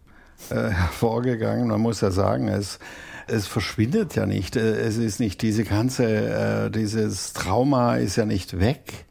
[0.50, 1.68] äh, hervorgegangen.
[1.68, 2.80] Man muss ja sagen, es,
[3.28, 4.56] es verschwindet ja nicht.
[4.56, 9.06] Äh, es ist nicht diese ganze, äh, dieses Trauma ist ja nicht weg,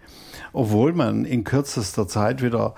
[0.52, 2.74] obwohl man in kürzester Zeit wieder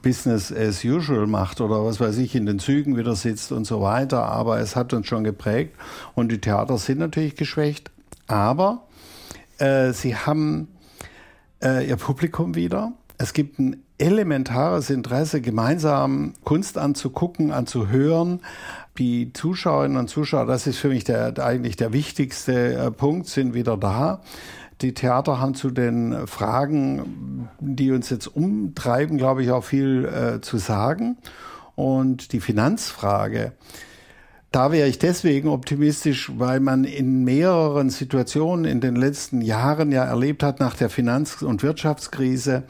[0.00, 3.82] Business as usual macht oder was weiß ich, in den Zügen wieder sitzt und so
[3.82, 4.24] weiter.
[4.24, 5.74] Aber es hat uns schon geprägt
[6.14, 7.90] und die Theater sind natürlich geschwächt.
[8.28, 8.86] Aber
[9.58, 10.68] äh, sie haben
[11.62, 12.92] äh, ihr Publikum wieder.
[13.18, 18.40] Es gibt ein elementares Interesse, gemeinsam Kunst anzugucken, anzuhören.
[18.96, 23.54] Die Zuschauerinnen und Zuschauer, das ist für mich der, eigentlich der wichtigste äh, Punkt, sind
[23.54, 24.22] wieder da.
[24.82, 30.40] Die Theater haben zu den Fragen, die uns jetzt umtreiben, glaube ich, auch viel äh,
[30.40, 31.18] zu sagen.
[31.74, 33.52] Und die Finanzfrage,
[34.52, 40.04] da wäre ich deswegen optimistisch, weil man in mehreren Situationen in den letzten Jahren ja
[40.04, 42.62] erlebt hat nach der Finanz- und Wirtschaftskrise,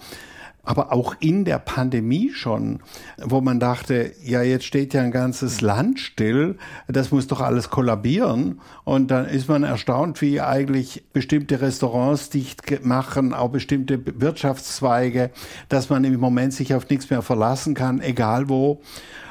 [0.68, 2.80] aber auch in der Pandemie schon,
[3.16, 7.70] wo man dachte, ja, jetzt steht ja ein ganzes Land still, das muss doch alles
[7.70, 8.60] kollabieren.
[8.84, 15.30] Und dann ist man erstaunt, wie eigentlich bestimmte Restaurants dicht machen, auch bestimmte Wirtschaftszweige,
[15.70, 18.82] dass man im Moment sich auf nichts mehr verlassen kann, egal wo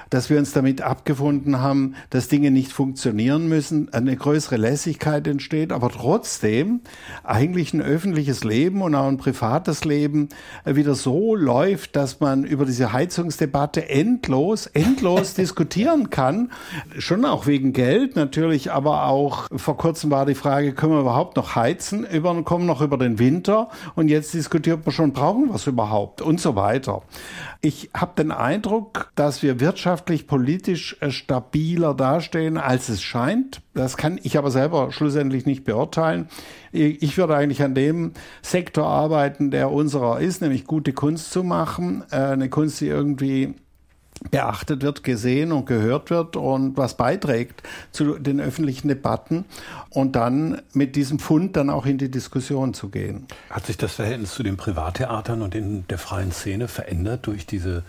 [0.10, 5.72] dass wir uns damit abgefunden haben, dass Dinge nicht funktionieren müssen, eine größere Lässigkeit entsteht,
[5.72, 6.82] aber trotzdem
[7.24, 10.30] eigentlich ein öffentliches Leben und auch ein privates Leben
[10.66, 16.52] wieder so läuft, dass man über diese Heizungsdebatte endlos, endlos diskutieren kann.
[16.98, 21.36] Schon auch wegen Geld natürlich, aber auch vor kurzem war die Frage, können wir überhaupt
[21.36, 22.06] noch heizen?
[22.06, 26.22] Über, kommen noch über den Winter und jetzt diskutiert man schon, brauchen wir es überhaupt
[26.22, 27.02] und so weiter.
[27.62, 33.62] Ich habe den Eindruck, dass wir wirtschaftlich, politisch äh, stabiler dastehen, als es scheint.
[33.74, 36.30] Das kann ich aber selber schlussendlich nicht beurteilen.
[36.72, 42.04] Ich würde eigentlich an dem Sektor arbeiten, der unserer ist, nämlich gute Kunst zu machen.
[42.12, 43.56] Äh, eine Kunst, die irgendwie
[44.32, 49.46] beachtet wird, gesehen und gehört wird und was beiträgt zu den öffentlichen Debatten
[49.90, 53.28] und dann mit diesem Fund dann auch in die Diskussion zu gehen.
[53.50, 57.84] Hat sich das Verhältnis zu den Privattheatern und in der freien Szene verändert durch diese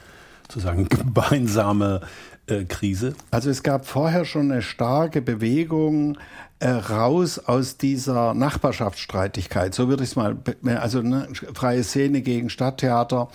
[0.49, 2.01] sozusagen gemeinsame
[2.47, 3.15] äh, Krise?
[3.31, 6.19] Also es gab vorher schon eine starke Bewegung
[6.61, 9.75] äh, raus aus dieser Nachbarschaftsstreitigkeit.
[9.75, 13.29] So würde ich es mal, also ne, freie Szene gegen Stadttheater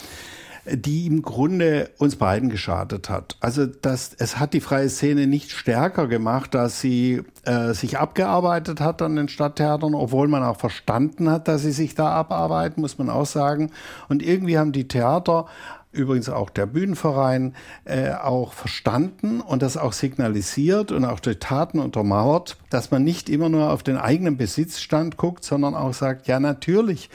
[0.65, 3.35] die im Grunde uns beiden geschadet hat.
[3.41, 8.79] Also das, es hat die freie Szene nicht stärker gemacht, dass sie äh, sich abgearbeitet
[8.79, 12.97] hat an den Stadttheatern, obwohl man auch verstanden hat, dass sie sich da abarbeiten, muss
[12.97, 13.71] man auch sagen.
[14.07, 15.47] Und irgendwie haben die Theater
[15.93, 21.79] übrigens auch der Bühnenverein, äh, auch verstanden und das auch signalisiert und auch durch Taten
[21.79, 26.39] untermauert, dass man nicht immer nur auf den eigenen Besitzstand guckt, sondern auch sagt, ja
[26.39, 27.09] natürlich,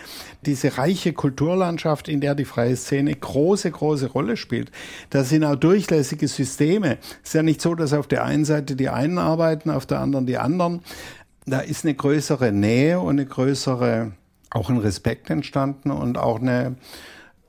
[0.46, 4.70] diese reiche Kulturlandschaft, in der die freie Szene große, große Rolle spielt,
[5.10, 6.98] da sind auch durchlässige Systeme.
[7.22, 10.00] Es ist ja nicht so, dass auf der einen Seite die einen arbeiten, auf der
[10.00, 10.80] anderen die anderen.
[11.46, 14.12] Da ist eine größere Nähe und eine größere,
[14.50, 16.76] auch ein Respekt entstanden und auch eine,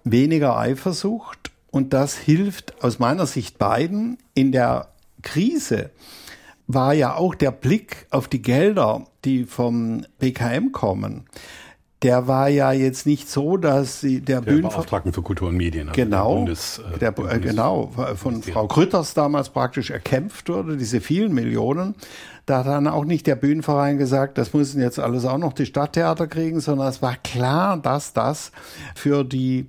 [0.04, 4.18] weniger Eifersucht und das hilft aus meiner Sicht beiden.
[4.34, 4.90] In der
[5.22, 5.92] Krise
[6.68, 11.26] war ja auch der Blick auf die Gelder, die vom BKM kommen.
[12.02, 15.90] Der war ja jetzt nicht so, dass sie der, der Beauftragten für Kultur und Medien,
[15.90, 21.02] also genau, Bundes, äh, der, Bundes genau von Frau Grütters damals praktisch erkämpft wurde, diese
[21.02, 21.96] vielen Millionen.
[22.46, 25.66] Da hat dann auch nicht der Bühnenverein gesagt, das müssen jetzt alles auch noch die
[25.66, 28.54] Stadttheater kriegen, sondern es war klar, dass das
[28.96, 29.68] für die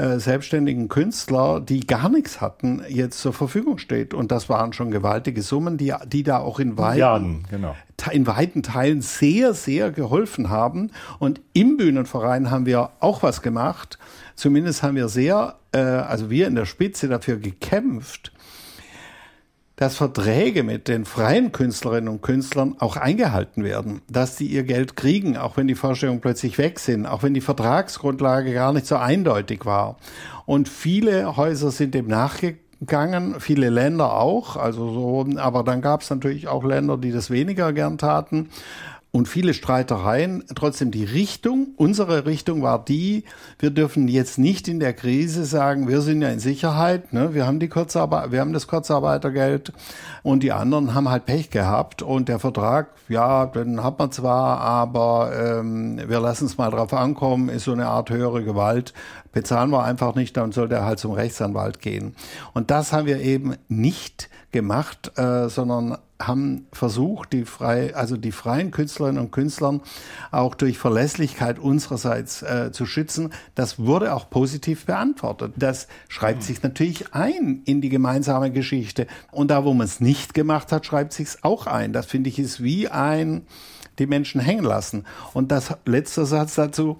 [0.00, 4.14] äh, selbstständigen Künstler, die gar nichts hatten, jetzt zur Verfügung steht.
[4.14, 7.76] Und das waren schon gewaltige Summen, die, die da auch in weiten, genau.
[8.10, 10.90] in weiten Teilen sehr, sehr geholfen haben.
[11.18, 13.98] Und im Bühnenverein haben wir auch was gemacht.
[14.36, 18.32] Zumindest haben wir sehr, äh, also wir in der Spitze dafür gekämpft,
[19.80, 24.94] dass Verträge mit den freien Künstlerinnen und Künstlern auch eingehalten werden, dass die ihr Geld
[24.94, 28.96] kriegen, auch wenn die Vorstellungen plötzlich weg sind, auch wenn die Vertragsgrundlage gar nicht so
[28.96, 29.96] eindeutig war.
[30.44, 36.10] Und viele Häuser sind dem nachgegangen, viele Länder auch, also so, aber dann gab es
[36.10, 38.50] natürlich auch Länder, die das weniger gern taten
[39.12, 40.44] und viele Streitereien.
[40.54, 43.24] Trotzdem die Richtung, unsere Richtung war die,
[43.58, 47.34] wir dürfen jetzt nicht in der Krise sagen, wir sind ja in Sicherheit, ne?
[47.34, 49.72] wir haben die Kurzarbeit, wir haben das Kurzarbeitergeld
[50.22, 54.60] und die anderen haben halt Pech gehabt und der Vertrag, ja, den hat man zwar,
[54.60, 58.94] aber ähm, wir lassen es mal drauf ankommen, ist so eine Art höhere Gewalt,
[59.32, 62.14] bezahlen wir einfach nicht, dann soll der halt zum Rechtsanwalt gehen.
[62.54, 68.32] Und das haben wir eben nicht gemacht, äh, sondern haben versucht, die frei, also die
[68.32, 69.80] freien Künstlerinnen und Künstlern
[70.30, 73.32] auch durch Verlässlichkeit unsererseits äh, zu schützen.
[73.54, 75.54] Das wurde auch positiv beantwortet.
[75.56, 79.06] Das schreibt sich natürlich ein in die gemeinsame Geschichte.
[79.30, 81.92] Und da, wo man es nicht gemacht hat, schreibt sich es auch ein.
[81.92, 83.42] Das finde ich ist wie ein
[83.98, 85.04] die Menschen hängen lassen.
[85.34, 86.98] Und das letzte Satz dazu.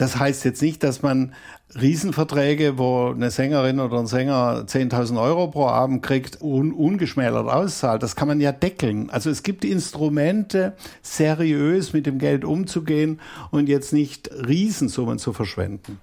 [0.00, 1.34] Das heißt jetzt nicht, dass man
[1.78, 8.02] Riesenverträge, wo eine Sängerin oder ein Sänger 10.000 Euro pro Abend kriegt, un ungeschmälert auszahlt.
[8.02, 9.10] Das kann man ja deckeln.
[9.10, 10.72] Also es gibt Instrumente,
[11.02, 13.20] seriös mit dem Geld umzugehen
[13.50, 16.00] und jetzt nicht Riesensummen zu verschwenden.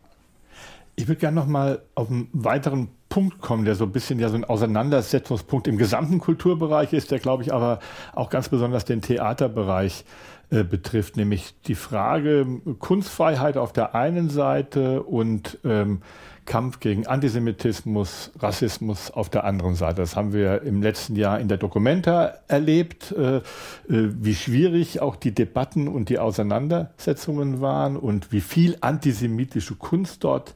[0.96, 4.30] Ich würde gerne noch mal auf einen weiteren Punkt kommen, der so ein bisschen ja
[4.30, 7.80] so ein Auseinandersetzungspunkt im gesamten Kulturbereich ist, der glaube ich aber
[8.14, 12.46] auch ganz besonders den Theaterbereich äh, betrifft, nämlich die Frage
[12.80, 16.02] Kunstfreiheit auf der einen Seite und ähm,
[16.48, 20.02] Kampf gegen Antisemitismus, Rassismus auf der anderen Seite.
[20.02, 23.42] Das haben wir im letzten Jahr in der Documenta erlebt, äh, äh,
[23.88, 30.56] wie schwierig auch die Debatten und die Auseinandersetzungen waren und wie viel antisemitische Kunst dort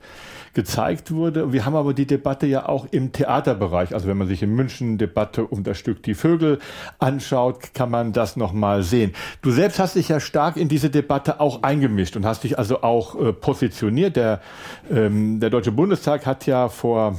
[0.53, 1.53] gezeigt wurde.
[1.53, 3.93] Wir haben aber die Debatte ja auch im Theaterbereich.
[3.93, 6.59] Also wenn man sich in München Debatte um das Stück Die Vögel
[6.99, 9.13] anschaut, kann man das nochmal sehen.
[9.41, 12.81] Du selbst hast dich ja stark in diese Debatte auch eingemischt und hast dich also
[12.81, 14.15] auch äh, positioniert.
[14.15, 14.41] Der,
[14.89, 17.17] ähm, der Deutsche Bundestag hat ja vor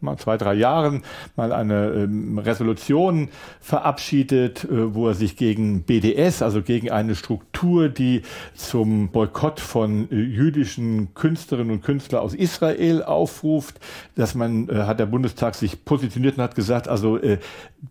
[0.00, 1.02] mal zwei, drei Jahren
[1.36, 3.28] mal eine ähm, Resolution
[3.60, 8.22] verabschiedet, äh, wo er sich gegen BDS, also gegen eine Struktur, die
[8.54, 13.80] zum Boykott von äh, jüdischen Künstlerinnen und Künstlern aus Israel aufruft,
[14.14, 17.38] dass man, äh, hat der Bundestag sich positioniert und hat gesagt, also äh,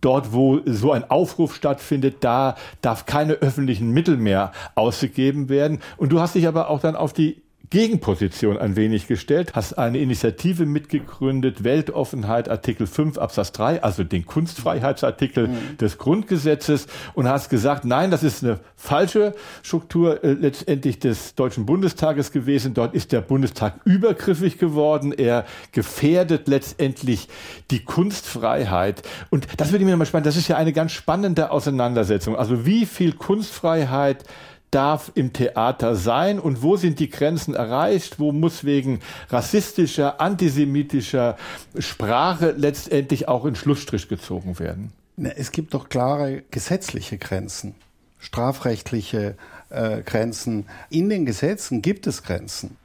[0.00, 5.80] dort, wo so ein Aufruf stattfindet, da darf keine öffentlichen Mittel mehr ausgegeben werden.
[5.96, 9.98] Und du hast dich aber auch dann auf die Gegenposition ein wenig gestellt, hast eine
[9.98, 15.76] Initiative mitgegründet, Weltoffenheit, Artikel 5 Absatz 3, also den Kunstfreiheitsartikel mhm.
[15.78, 21.66] des Grundgesetzes und hast gesagt, nein, das ist eine falsche Struktur äh, letztendlich des Deutschen
[21.66, 22.72] Bundestages gewesen.
[22.72, 25.12] Dort ist der Bundestag übergriffig geworden.
[25.12, 27.28] Er gefährdet letztendlich
[27.70, 29.02] die Kunstfreiheit.
[29.28, 30.26] Und das würde mir nochmal spannend.
[30.26, 32.34] Das ist ja eine ganz spannende Auseinandersetzung.
[32.34, 34.24] Also wie viel Kunstfreiheit
[34.70, 39.00] darf im Theater sein und wo sind die Grenzen erreicht, wo muss wegen
[39.30, 41.36] rassistischer, antisemitischer
[41.78, 44.92] Sprache letztendlich auch in Schlussstrich gezogen werden?
[45.36, 47.74] Es gibt doch klare gesetzliche Grenzen,
[48.18, 49.36] strafrechtliche
[49.70, 50.66] äh, Grenzen.
[50.90, 52.76] In den Gesetzen gibt es Grenzen.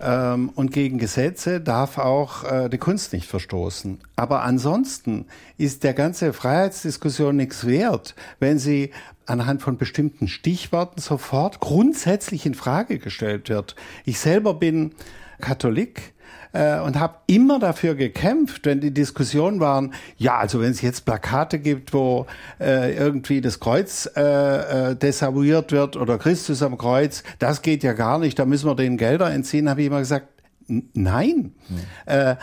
[0.00, 4.00] ähm, und gegen Gesetze darf auch äh, die Kunst nicht verstoßen.
[4.16, 5.26] Aber ansonsten
[5.56, 8.90] ist der ganze Freiheitsdiskussion nichts wert, wenn sie
[9.26, 13.76] anhand von bestimmten Stichworten sofort grundsätzlich in Frage gestellt wird.
[14.04, 14.92] Ich selber bin
[15.40, 16.14] Katholik
[16.52, 21.04] äh, und habe immer dafür gekämpft, wenn die Diskussionen waren, ja, also wenn es jetzt
[21.04, 22.26] Plakate gibt, wo
[22.60, 27.92] äh, irgendwie das Kreuz äh, äh, desavouiert wird oder Christus am Kreuz, das geht ja
[27.92, 30.28] gar nicht, da müssen wir den Gelder entziehen, habe ich immer gesagt,
[30.66, 31.52] nein.
[31.68, 31.76] Hm.
[32.06, 32.36] Äh,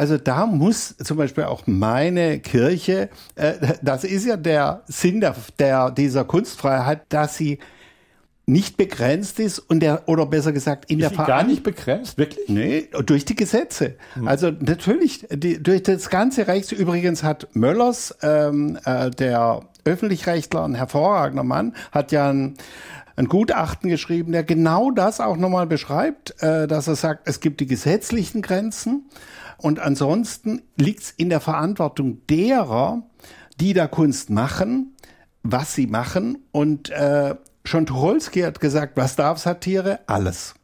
[0.00, 5.36] also da muss zum Beispiel auch meine Kirche, äh, das ist ja der Sinn der,
[5.58, 7.58] der, dieser Kunstfreiheit, dass sie
[8.46, 11.38] nicht begrenzt ist und der, oder besser gesagt, in ist der Verantwortung.
[11.38, 12.48] gar nicht begrenzt, wirklich?
[12.48, 13.96] Nee, durch die Gesetze.
[14.14, 14.26] Hm.
[14.26, 20.76] Also natürlich, die, durch das ganze Rechts, übrigens hat Möllers, ähm, äh, der Öffentlichrechtler, ein
[20.76, 22.54] hervorragender Mann, hat ja ein,
[23.20, 27.60] ein Gutachten geschrieben, der genau das auch nochmal beschreibt, äh, dass er sagt, es gibt
[27.60, 29.10] die gesetzlichen Grenzen
[29.58, 33.02] und ansonsten liegt es in der Verantwortung derer,
[33.60, 34.96] die da Kunst machen,
[35.42, 40.00] was sie machen und äh, Schon Tucholsky hat gesagt, was darf Satire?
[40.06, 40.54] Alles.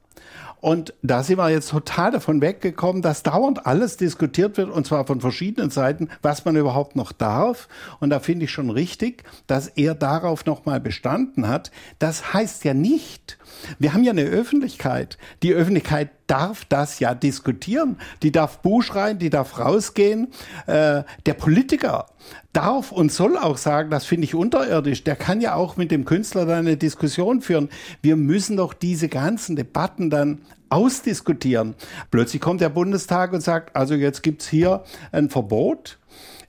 [0.60, 5.06] Und da sind wir jetzt total davon weggekommen, dass dauernd alles diskutiert wird, und zwar
[5.06, 7.68] von verschiedenen Seiten, was man überhaupt noch darf.
[8.00, 11.70] Und da finde ich schon richtig, dass er darauf nochmal bestanden hat.
[11.98, 13.38] Das heißt ja nicht,
[13.78, 15.18] wir haben ja eine Öffentlichkeit.
[15.42, 17.98] Die Öffentlichkeit darf das ja diskutieren.
[18.22, 20.28] Die darf Buch schreien, die darf rausgehen.
[20.66, 22.06] Äh, der Politiker
[22.52, 25.04] darf und soll auch sagen, das finde ich unterirdisch.
[25.04, 27.68] Der kann ja auch mit dem Künstler dann eine Diskussion führen.
[28.02, 31.74] Wir müssen doch diese ganzen Debatten dann ausdiskutieren.
[32.10, 34.82] Plötzlich kommt der Bundestag und sagt, also jetzt gibt's hier
[35.12, 35.98] ein Verbot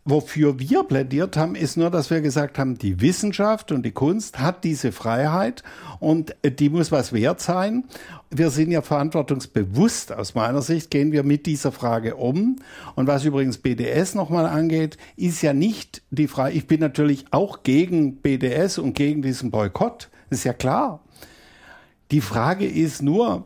[0.08, 4.39] wofür wir plädiert haben, ist nur, dass wir gesagt haben, die Wissenschaft und die Kunst
[4.39, 5.64] hat diese Freiheit
[5.99, 7.84] und die muss was wert sein.
[8.30, 10.14] Wir sind ja verantwortungsbewusst.
[10.14, 12.55] Aus meiner Sicht gehen wir mit dieser Frage um.
[12.95, 17.64] Und was übrigens BDS nochmal angeht, ist ja nicht die Frage, ich bin natürlich auch
[17.64, 20.10] gegen BDS und gegen diesen Boykott.
[20.30, 21.01] ist ja klar.
[22.12, 23.45] Die Frage ist nur,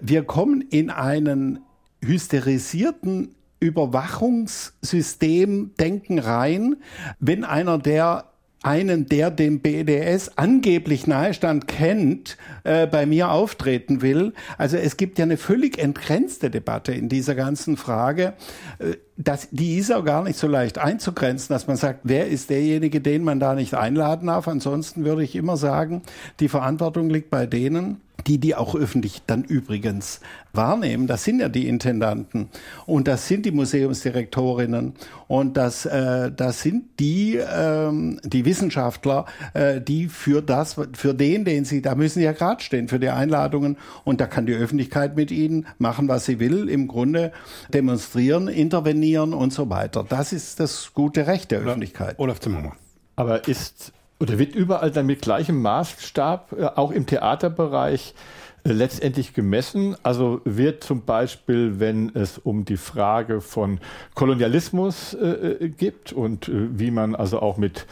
[0.00, 1.60] wir kommen in einen
[2.04, 6.76] hysterisierten Überwachungssystem denken rein,
[7.20, 8.32] wenn einer der
[8.62, 14.32] einen, der dem BDS angeblich nahestand, kennt, äh, bei mir auftreten will.
[14.56, 18.34] Also es gibt ja eine völlig entgrenzte Debatte in dieser ganzen Frage.
[18.78, 22.50] Äh, das, die ist auch gar nicht so leicht einzugrenzen, dass man sagt, wer ist
[22.50, 24.48] derjenige, den man da nicht einladen darf.
[24.48, 26.02] Ansonsten würde ich immer sagen,
[26.40, 30.20] die Verantwortung liegt bei denen, die die auch öffentlich dann übrigens
[30.52, 31.06] wahrnehmen.
[31.06, 32.48] Das sind ja die Intendanten
[32.86, 34.94] und das sind die Museumsdirektorinnen
[35.28, 41.44] und das, äh, das sind die, ähm, die Wissenschaftler, äh, die für das, für den,
[41.44, 44.54] den sie, da müssen sie ja gerade stehen, für die Einladungen und da kann die
[44.54, 47.32] Öffentlichkeit mit ihnen machen, was sie will, im Grunde
[47.72, 50.04] demonstrieren, intervenieren und so weiter.
[50.06, 52.18] Das ist das gute Recht der Öffentlichkeit.
[52.18, 52.72] Olaf Zimmermann.
[53.16, 53.92] Aber ist
[54.22, 58.14] oder wird überall dann mit gleichem Maßstab, äh, auch im Theaterbereich,
[58.62, 59.96] äh, letztendlich gemessen.
[60.04, 63.80] Also wird zum Beispiel, wenn es um die Frage von
[64.14, 67.86] Kolonialismus äh, gibt und äh, wie man also auch mit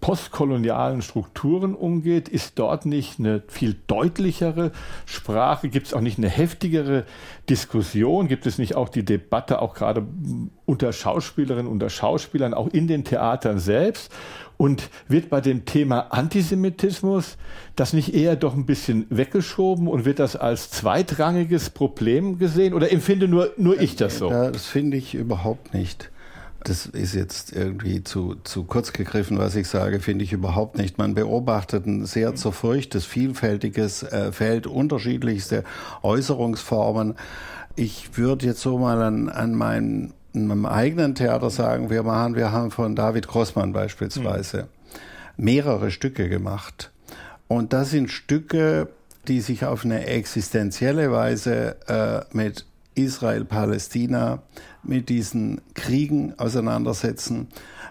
[0.00, 4.72] postkolonialen Strukturen umgeht, ist dort nicht eine viel deutlichere
[5.06, 7.04] Sprache, gibt es auch nicht eine heftigere
[7.48, 10.04] Diskussion, gibt es nicht auch die Debatte auch gerade
[10.64, 14.10] unter Schauspielerinnen, unter Schauspielern, auch in den Theatern selbst
[14.60, 17.38] und wird bei dem Thema Antisemitismus
[17.76, 22.92] das nicht eher doch ein bisschen weggeschoben und wird das als zweitrangiges Problem gesehen oder
[22.92, 24.28] empfinde nur, nur ich das so?
[24.28, 26.10] Das finde ich überhaupt nicht.
[26.62, 30.98] Das ist jetzt irgendwie zu, zu kurz gegriffen, was ich sage, finde ich überhaupt nicht.
[30.98, 35.64] Man beobachtet ein sehr zerfurchtes, vielfältiges äh, Feld, unterschiedlichste
[36.02, 37.14] Äußerungsformen.
[37.76, 42.52] Ich würde jetzt so mal an, an meinen, meinem eigenen Theater sagen, wir machen, wir
[42.52, 44.62] haben von David Grossmann beispielsweise
[45.36, 45.44] mhm.
[45.44, 46.90] mehrere Stücke gemacht.
[47.48, 48.88] Und das sind Stücke,
[49.28, 52.64] die sich auf eine existenzielle Weise äh, mit
[52.94, 54.42] Israel-Palästina,
[54.82, 57.48] mit diesen Kriegen auseinandersetzen.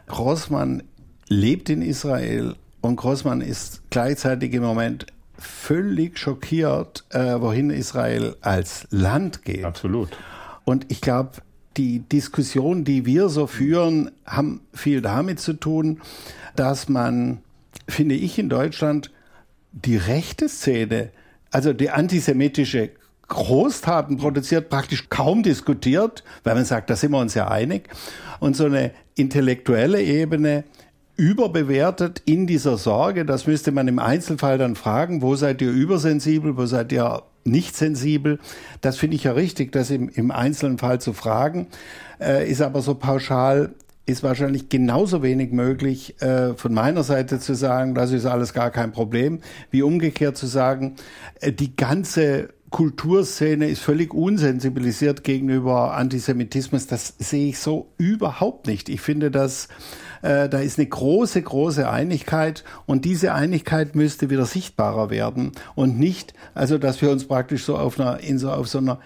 [0.07, 0.83] Grossmann
[1.27, 5.05] lebt in Israel und Grossmann ist gleichzeitig im Moment
[5.37, 9.65] völlig schockiert, äh, wohin Israel als Land geht.
[9.65, 10.09] Absolut.
[10.65, 11.31] Und ich glaube,
[11.77, 16.01] die Diskussion, die wir so führen, haben viel damit zu tun,
[16.55, 17.39] dass man,
[17.87, 19.11] finde ich, in Deutschland
[19.71, 21.11] die rechte Szene,
[21.51, 22.91] also die antisemitische
[23.27, 27.87] Großtaten produziert, praktisch kaum diskutiert, weil man sagt, da sind wir uns ja einig.
[28.39, 30.63] Und so eine intellektuelle Ebene
[31.15, 36.57] überbewertet in dieser Sorge, das müsste man im Einzelfall dann fragen, wo seid ihr übersensibel,
[36.57, 38.39] wo seid ihr nicht sensibel.
[38.81, 41.67] Das finde ich ja richtig, das im, im einzelnen Fall zu fragen,
[42.19, 43.73] äh, ist aber so pauschal
[44.09, 48.71] ist wahrscheinlich genauso wenig möglich, äh, von meiner Seite zu sagen, das ist alles gar
[48.71, 50.95] kein Problem, wie umgekehrt zu sagen,
[51.41, 56.87] äh, die ganze Kulturszene ist völlig unsensibilisiert gegenüber Antisemitismus.
[56.87, 58.89] Das sehe ich so überhaupt nicht.
[58.89, 59.69] Ich finde, dass
[60.21, 65.99] äh, da ist eine große, große Einigkeit und diese Einigkeit müsste wieder sichtbarer werden und
[65.99, 68.99] nicht, also dass wir uns praktisch so auf einer, in so, auf so einer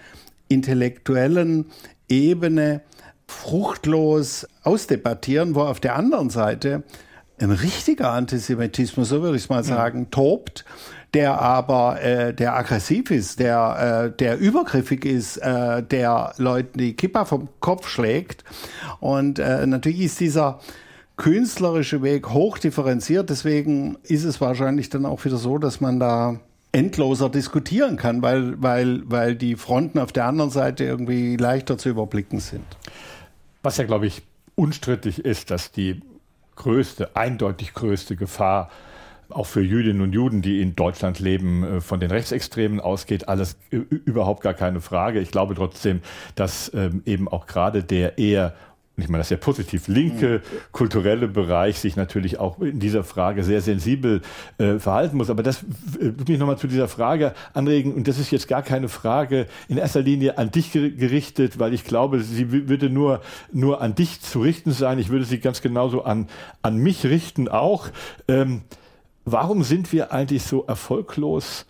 [0.48, 1.66] intellektuellen
[2.08, 2.82] Ebene
[3.26, 6.82] fruchtlos ausdebattieren, wo auf der anderen Seite
[7.40, 10.64] ein richtiger Antisemitismus, so würde ich es mal sagen, tobt,
[11.14, 16.94] der aber äh, der aggressiv ist, der äh, der übergriffig ist, äh, der Leuten die
[16.94, 18.44] Kippa vom Kopf schlägt.
[19.00, 20.60] Und äh, natürlich ist dieser
[21.16, 23.30] künstlerische Weg hoch differenziert.
[23.30, 26.40] Deswegen ist es wahrscheinlich dann auch wieder so, dass man da
[26.72, 31.88] endloser diskutieren kann, weil, weil, weil die Fronten auf der anderen Seite irgendwie leichter zu
[31.88, 32.64] überblicken sind.
[33.62, 34.22] Was ja, glaube ich,
[34.56, 36.00] unstrittig ist, dass die
[36.56, 38.70] größte, eindeutig größte Gefahr
[39.30, 43.56] auch für Jüdinnen und Juden, die in Deutschland leben, äh, von den Rechtsextremen ausgeht, alles
[43.70, 45.20] überhaupt gar keine Frage.
[45.20, 46.00] Ich glaube trotzdem,
[46.34, 48.54] dass ähm, eben auch gerade der eher
[48.96, 50.40] ich meine das ja positiv, linke
[50.70, 54.22] kulturelle Bereich sich natürlich auch in dieser Frage sehr sensibel
[54.58, 55.30] äh, verhalten muss.
[55.30, 58.62] Aber das äh, würde mich nochmal zu dieser Frage anregen, und das ist jetzt gar
[58.62, 63.20] keine Frage in erster Linie an dich gerichtet, weil ich glaube, sie würde nur,
[63.52, 65.00] nur an dich zu richten sein.
[65.00, 66.28] Ich würde sie ganz genauso an,
[66.62, 67.88] an mich richten auch.
[68.28, 68.62] Ähm,
[69.24, 71.66] warum sind wir eigentlich so erfolglos?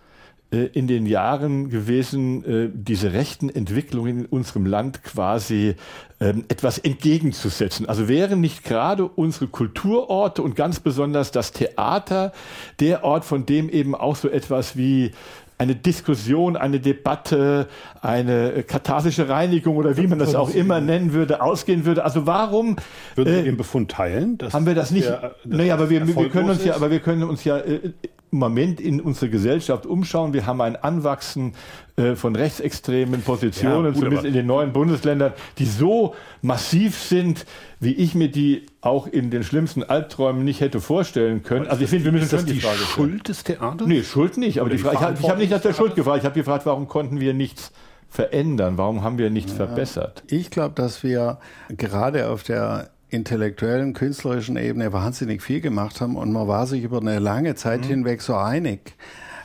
[0.55, 5.75] Äh, in den Jahren gewesen, äh, diese rechten Entwicklungen in unserem Land quasi
[6.19, 7.87] ähm, etwas entgegenzusetzen.
[7.87, 12.31] Also wären nicht gerade unsere Kulturorte und ganz besonders das Theater
[12.79, 15.11] der Ort, von dem eben auch so etwas wie
[15.57, 17.67] eine Diskussion, eine Debatte,
[18.01, 22.03] eine katharsische Reinigung oder wie man das auch immer nennen würde, ausgehen würde.
[22.03, 22.75] Also warum
[23.15, 24.37] würden Sie äh, den Befund teilen?
[24.51, 25.07] haben wir das nicht?
[25.07, 26.65] Der, naja, aber wir, wir können uns ist?
[26.65, 27.93] ja, aber wir können uns ja äh,
[28.31, 30.33] Moment in unserer Gesellschaft umschauen.
[30.33, 31.53] Wir haben ein Anwachsen
[31.97, 37.45] äh, von rechtsextremen Positionen, ja, gut, zumindest in den neuen Bundesländern, die so massiv sind,
[37.79, 41.67] wie ich mir die auch in den schlimmsten Albträumen nicht hätte vorstellen können.
[41.67, 43.87] Also ich finde, wir müssen das die, die Frage Schuld des Theaters?
[43.87, 44.59] Nee, Schuld nicht.
[44.59, 46.19] Aber die Frage, ich habe hab nicht nach der Schuld gefragt.
[46.19, 47.71] Ich habe gefragt, warum konnten wir nichts
[48.09, 48.77] verändern?
[48.77, 50.23] Warum haben wir nichts ja, verbessert?
[50.27, 51.39] Ich glaube, dass wir
[51.69, 56.99] gerade auf der intellektuellen, künstlerischen Ebene wahnsinnig viel gemacht haben und man war sich über
[56.99, 57.89] eine lange Zeit mhm.
[57.89, 58.95] hinweg so einig.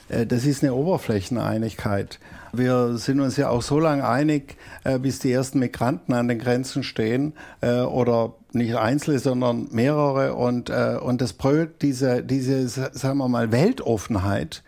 [0.09, 2.19] Äh, das ist eine Oberflächeneinigkeit.
[2.53, 6.39] Wir sind uns ja auch so lange einig, äh, bis die ersten Migranten an den
[6.39, 10.35] Grenzen stehen äh, oder nicht einzelne, sondern mehrere.
[10.35, 14.65] Und, und das Projekt, diese, diese, sagen wir mal, Weltoffenheit,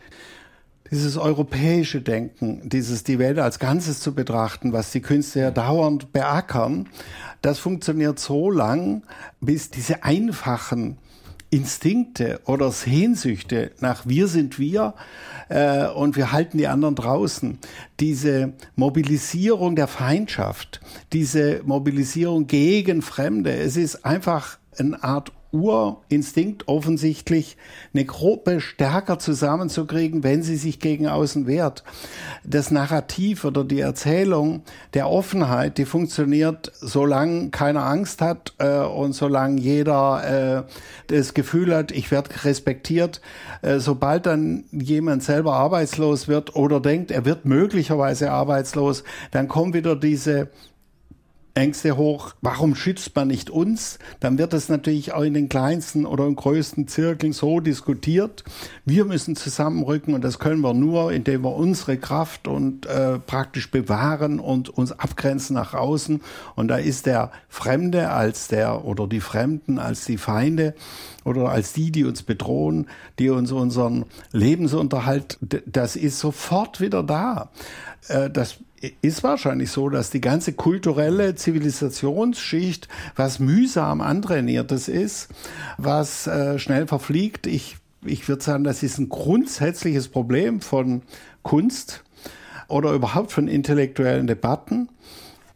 [0.92, 6.12] dieses europäische Denken, dieses die Welt als Ganzes zu betrachten, was die Künstler ja dauernd
[6.12, 6.88] beackern,
[7.40, 9.02] das funktioniert so lang,
[9.40, 10.98] bis diese einfachen
[11.52, 14.94] Instinkte oder Sehnsüchte nach wir sind wir
[15.50, 17.58] äh, und wir halten die anderen draußen.
[18.00, 20.80] Diese Mobilisierung der Feindschaft,
[21.12, 27.56] diese Mobilisierung gegen Fremde, es ist einfach eine Art Urinstinkt offensichtlich,
[27.92, 31.84] eine Gruppe stärker zusammenzukriegen, wenn sie sich gegen außen wehrt.
[32.42, 34.62] Das Narrativ oder die Erzählung
[34.94, 40.72] der Offenheit, die funktioniert, solange keiner Angst hat äh, und solange jeder äh,
[41.08, 43.20] das Gefühl hat, ich werde respektiert.
[43.60, 49.74] Äh, sobald dann jemand selber arbeitslos wird oder denkt, er wird möglicherweise arbeitslos, dann kommen
[49.74, 50.48] wieder diese
[51.54, 53.98] Ängste hoch, warum schützt man nicht uns?
[54.20, 58.42] Dann wird das natürlich auch in den kleinsten oder im größten Zirkeln so diskutiert.
[58.86, 63.70] Wir müssen zusammenrücken und das können wir nur, indem wir unsere Kraft und äh, praktisch
[63.70, 66.22] bewahren und uns abgrenzen nach außen.
[66.54, 70.74] Und da ist der Fremde als der oder die Fremden als die Feinde
[71.24, 72.86] oder als die, die uns bedrohen,
[73.18, 77.50] die uns unseren Lebensunterhalt, das ist sofort wieder da.
[78.08, 78.58] Äh, das
[79.00, 85.28] ist wahrscheinlich so, dass die ganze kulturelle Zivilisationsschicht was mühsam antrainiertes ist,
[85.78, 87.46] was äh, schnell verfliegt.
[87.46, 91.02] Ich, ich würde sagen, das ist ein grundsätzliches Problem von
[91.42, 92.02] Kunst
[92.68, 94.88] oder überhaupt von intellektuellen Debatten.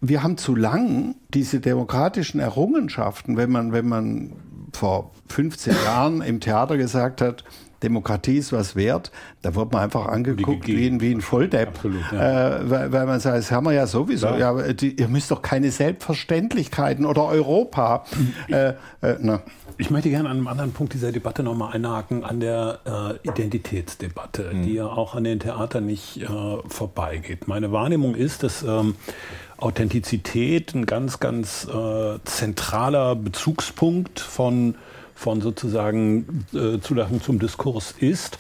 [0.01, 4.33] Wir haben zu lang diese demokratischen Errungenschaften, wenn man, wenn man
[4.77, 7.45] vor 15 Jahren im Theater gesagt hat,
[7.83, 9.11] Demokratie ist was wert,
[9.43, 11.69] da wird man einfach angeguckt wie ein, wie ein Volldepp.
[11.69, 12.59] Absolut, ja.
[12.59, 14.29] äh, weil, weil, man sagt, das haben wir ja sowieso.
[14.29, 14.59] Ja.
[14.59, 18.05] ja die, ihr müsst doch keine Selbstverständlichkeiten oder Europa.
[18.49, 18.69] äh,
[19.03, 19.43] äh, na.
[19.79, 24.53] Ich möchte gerne an einem anderen Punkt dieser Debatte nochmal einhaken, an der äh, Identitätsdebatte,
[24.55, 24.63] mhm.
[24.63, 26.27] die ja auch an den Theatern nicht äh,
[26.67, 27.47] vorbeigeht.
[27.47, 28.95] Meine Wahrnehmung ist, dass ähm,
[29.59, 34.75] Authentizität ein ganz, ganz äh, zentraler Bezugspunkt von
[35.17, 38.39] von sozusagen äh, Zulassung zum Diskurs ist,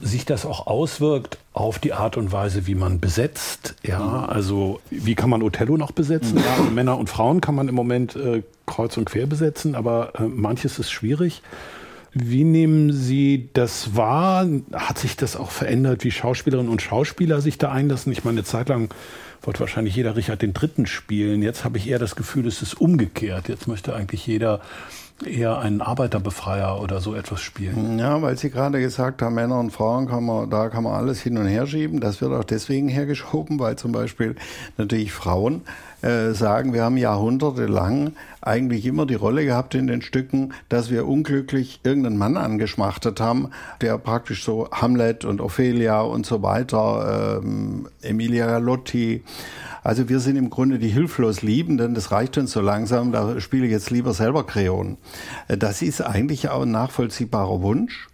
[0.00, 3.76] sich das auch auswirkt auf die Art und Weise, wie man besetzt.
[3.82, 6.38] Ja, also wie kann man Othello noch besetzen?
[6.38, 10.12] Ja, also Männer und Frauen kann man im Moment äh, kreuz und quer besetzen, aber
[10.18, 11.42] äh, manches ist schwierig.
[12.12, 14.46] Wie nehmen Sie das wahr?
[14.72, 18.10] Hat sich das auch verändert, wie Schauspielerinnen und Schauspieler sich da einlassen?
[18.12, 18.92] Ich meine, eine Zeit lang
[19.42, 21.42] wollte wahrscheinlich jeder Richard den Dritten spielen.
[21.42, 23.48] Jetzt habe ich eher das Gefühl, es ist umgekehrt.
[23.48, 24.60] Jetzt möchte eigentlich jeder
[25.24, 27.98] eher einen Arbeiterbefreier oder so etwas spielen.
[27.98, 31.20] Ja, weil Sie gerade gesagt haben, Männer und Frauen kann man, da kann man alles
[31.20, 32.00] hin und her schieben.
[32.00, 34.34] Das wird auch deswegen hergeschoben, weil zum Beispiel
[34.76, 35.62] natürlich Frauen
[36.02, 41.06] äh, sagen, wir haben jahrhundertelang eigentlich immer die Rolle gehabt in den Stücken, dass wir
[41.06, 47.88] unglücklich irgendeinen Mann angeschmachtet haben, der praktisch so Hamlet und Ophelia und so weiter, ähm,
[48.02, 49.22] Emilia Lotti,
[49.82, 53.66] also wir sind im Grunde die hilflos Liebenden, das reicht uns so langsam, da spiele
[53.66, 54.98] ich jetzt lieber selber Kreon.
[55.48, 58.08] Äh, das ist eigentlich auch ein nachvollziehbarer Wunsch.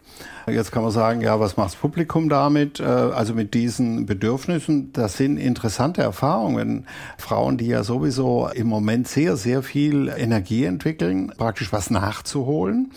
[0.48, 2.78] Jetzt kann man sagen, ja, was macht das Publikum damit?
[2.78, 6.86] Äh, also mit diesen Bedürfnissen, das sind interessante Erfahrungen.
[7.18, 12.92] Frauen, die ja sowieso im Moment sehr, sehr viel Energie entwickeln, praktisch was nachzuholen.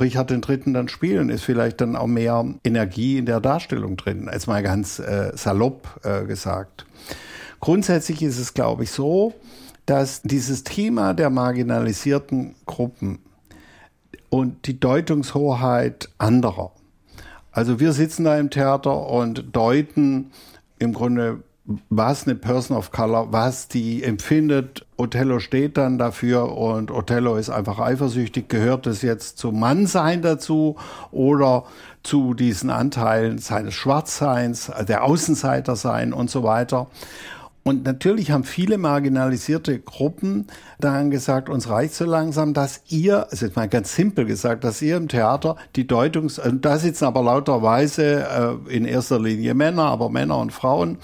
[0.00, 4.28] Richard den Dritten dann spielen, ist vielleicht dann auch mehr Energie in der Darstellung drin,
[4.30, 6.86] als mal ganz äh, salopp äh, gesagt.
[7.60, 9.34] Grundsätzlich ist es, glaube ich, so,
[9.84, 13.18] dass dieses Thema der marginalisierten Gruppen
[14.30, 16.72] und die Deutungshoheit anderer,
[17.54, 20.32] also wir sitzen da im Theater und deuten
[20.80, 21.44] im Grunde,
[21.88, 24.84] was eine Person of Color, was die empfindet.
[24.96, 28.48] Othello steht dann dafür und Othello ist einfach eifersüchtig.
[28.48, 30.76] Gehört es jetzt zum Mannsein dazu
[31.12, 31.64] oder
[32.02, 36.88] zu diesen Anteilen seines Schwarzseins, der Außenseiter sein und so weiter?
[37.66, 40.46] Und natürlich haben viele marginalisierte Gruppen
[40.78, 44.82] daran gesagt, uns reicht so langsam, dass ihr, also jetzt mal ganz simpel gesagt, dass
[44.82, 49.84] ihr im Theater die Deutungs, und da sitzen aber lauterweise äh, in erster Linie Männer,
[49.84, 50.98] aber Männer und Frauen,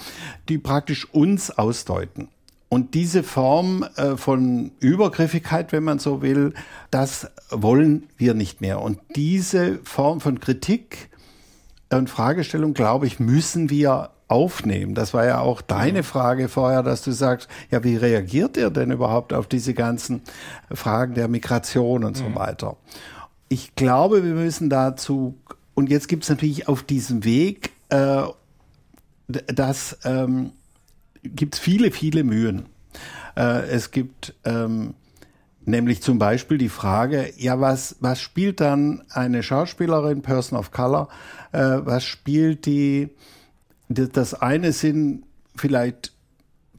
[0.49, 2.27] die praktisch uns ausdeuten.
[2.69, 6.53] Und diese Form äh, von Übergriffigkeit, wenn man so will,
[6.91, 8.81] das wollen wir nicht mehr.
[8.81, 11.09] Und diese Form von Kritik
[11.91, 14.95] und Fragestellung, glaube ich, müssen wir aufnehmen.
[14.95, 18.91] Das war ja auch deine Frage vorher, dass du sagst, ja, wie reagiert ihr denn
[18.91, 20.21] überhaupt auf diese ganzen
[20.71, 22.35] Fragen der Migration und so mhm.
[22.35, 22.77] weiter?
[23.49, 25.37] Ich glaube, wir müssen dazu,
[25.73, 28.23] und jetzt gibt es natürlich auf diesem Weg, äh,
[29.27, 30.53] das ähm,
[31.23, 32.67] gibt viele, viele Mühen.
[33.35, 34.93] Äh, es gibt ähm,
[35.65, 41.09] nämlich zum Beispiel die Frage, ja, was, was spielt dann eine Schauspielerin, Person of Color,
[41.51, 43.09] äh, was spielt die
[43.93, 45.23] das eine sind
[45.55, 46.13] vielleicht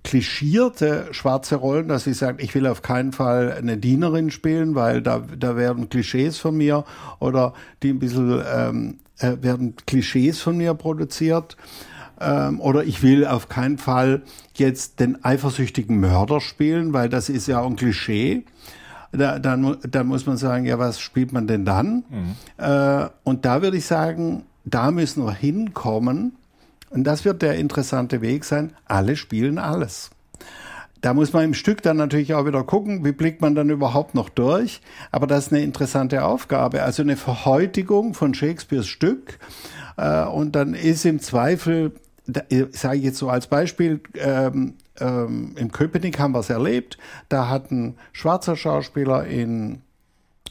[0.05, 5.01] klischierte schwarze Rollen, dass sie sagt, ich will auf keinen Fall eine Dienerin spielen, weil
[5.01, 6.85] da, da werden Klischees von mir
[7.21, 11.57] oder die ein bisschen ähm, äh, werden Klischees von mir produziert.
[12.21, 14.23] Ähm, oder ich will auf keinen Fall
[14.55, 18.45] jetzt den eifersüchtigen Mörder spielen, weil das ist ja auch ein Klischee.
[19.13, 22.05] Da, dann, dann muss man sagen, ja, was spielt man denn dann?
[22.09, 22.35] Mhm.
[22.57, 26.37] Äh, und da würde ich sagen, da müssen wir hinkommen,
[26.93, 28.73] und das wird der interessante Weg sein.
[28.87, 30.11] Alle spielen alles.
[31.01, 34.15] Da muss man im Stück dann natürlich auch wieder gucken, wie blickt man dann überhaupt
[34.15, 34.81] noch durch.
[35.11, 36.83] Aber das ist eine interessante Aufgabe.
[36.85, 39.39] Also eine Verhäutigung von Shakespeares Stück.
[39.97, 41.93] Äh, und dann ist im Zweifel,
[42.71, 46.99] sage ich jetzt so als Beispiel, ähm, ähm, im Köpenick haben wir es erlebt.
[47.29, 49.83] Da hat ein schwarzer Schauspieler in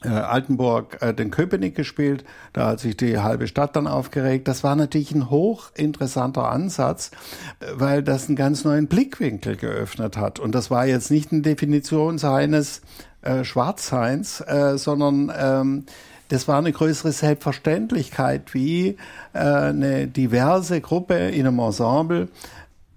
[0.03, 2.23] äh, Altenburg äh, den Köpenick gespielt.
[2.53, 4.47] Da hat sich die halbe Stadt dann aufgeregt.
[4.47, 7.11] Das war natürlich ein hochinteressanter Ansatz,
[7.59, 10.39] äh, weil das einen ganz neuen Blickwinkel geöffnet hat.
[10.39, 12.81] Und das war jetzt nicht eine Definition seines
[13.21, 15.85] äh, Schwarzseins, äh, sondern ähm,
[16.29, 18.97] das war eine größere Selbstverständlichkeit, wie
[19.33, 22.29] äh, eine diverse Gruppe in einem Ensemble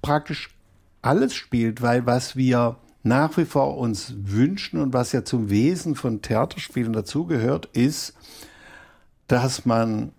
[0.03, 0.51] praktisch
[1.03, 5.95] alles spielt, weil was wir nach wie vor uns wünschen und was ja zum Wesen
[5.95, 8.15] von Theaterspielen dazugehört, ist,
[9.29, 10.13] dass man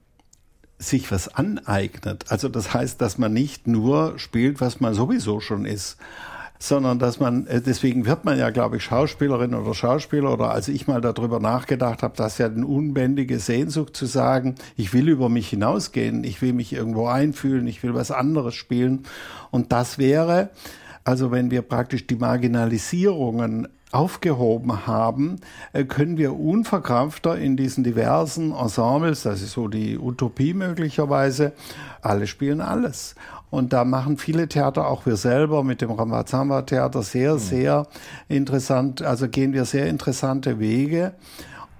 [0.77, 2.25] sich was aneignet.
[2.29, 5.97] Also das heißt, dass man nicht nur spielt, was man sowieso schon ist.
[6.57, 10.69] sondern dass man, äh, deswegen wird man ja, glaube ich, Schauspielerin oder Schauspieler oder als
[10.69, 15.27] ich mal darüber nachgedacht habe, dass ja eine unbändige Sehnsucht zu sagen, ich will über
[15.27, 19.03] mich hinausgehen, ich will mich irgendwo einfühlen, ich will was anderes spielen.
[19.51, 20.49] Und das wäre,
[21.05, 25.37] also wenn wir praktisch die Marginalisierungen aufgehoben haben,
[25.71, 31.53] äh, können wir unverkrampfter in diesen diversen Ensembles, das ist so die Utopie möglicherweise,
[32.01, 33.15] alle spielen alles.
[33.51, 37.39] Und da machen viele Theater, auch wir selber mit dem Ramazamba Theater, sehr, mhm.
[37.39, 37.87] sehr
[38.27, 41.13] interessant, also gehen wir sehr interessante Wege.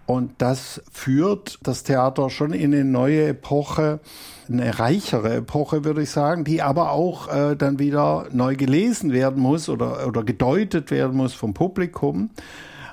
[0.05, 3.99] Und das führt das Theater schon in eine neue Epoche,
[4.47, 9.41] eine reichere Epoche, würde ich sagen, die aber auch äh, dann wieder neu gelesen werden
[9.41, 12.29] muss oder, oder gedeutet werden muss vom Publikum.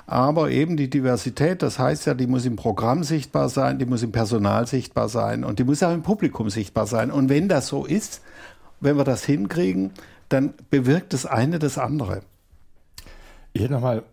[0.07, 4.03] Aber eben die Diversität, das heißt ja, die muss im Programm sichtbar sein, die muss
[4.03, 7.11] im Personal sichtbar sein und die muss auch im Publikum sichtbar sein.
[7.11, 8.21] Und wenn das so ist,
[8.79, 9.91] wenn wir das hinkriegen,
[10.29, 12.21] dann bewirkt das eine das andere.
[13.53, 14.03] Ich hätte nochmal,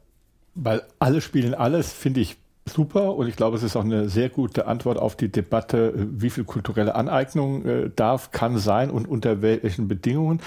[0.54, 2.36] weil alle spielen alles, finde ich
[2.70, 6.30] super und ich glaube, es ist auch eine sehr gute Antwort auf die Debatte, wie
[6.30, 10.40] viel kulturelle Aneignung äh, darf, kann sein und unter welchen Bedingungen.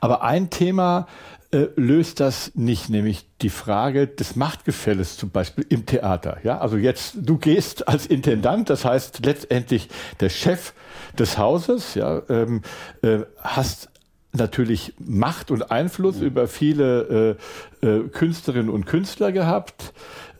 [0.00, 1.06] Aber ein Thema
[1.50, 6.38] äh, löst das nicht, nämlich die Frage des Machtgefälles zum Beispiel im Theater.
[6.42, 9.88] Ja, also jetzt du gehst als Intendant, das heißt letztendlich
[10.20, 10.74] der Chef
[11.18, 12.62] des Hauses, ja, ähm,
[13.02, 13.88] äh, hast
[14.32, 16.26] natürlich Macht und Einfluss mhm.
[16.26, 17.36] über viele
[17.82, 19.94] äh, äh, Künstlerinnen und Künstler gehabt.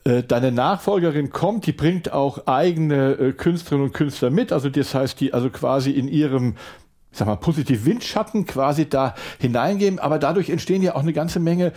[0.09, 4.95] Äh, deine Nachfolgerin kommt, die bringt auch eigene äh, Künstlerinnen und Künstler mit, also das
[4.95, 6.55] heißt, die also quasi in ihrem
[7.13, 11.73] sag mal, positiv Windschatten quasi da hineingeben, aber dadurch entstehen ja auch eine ganze Menge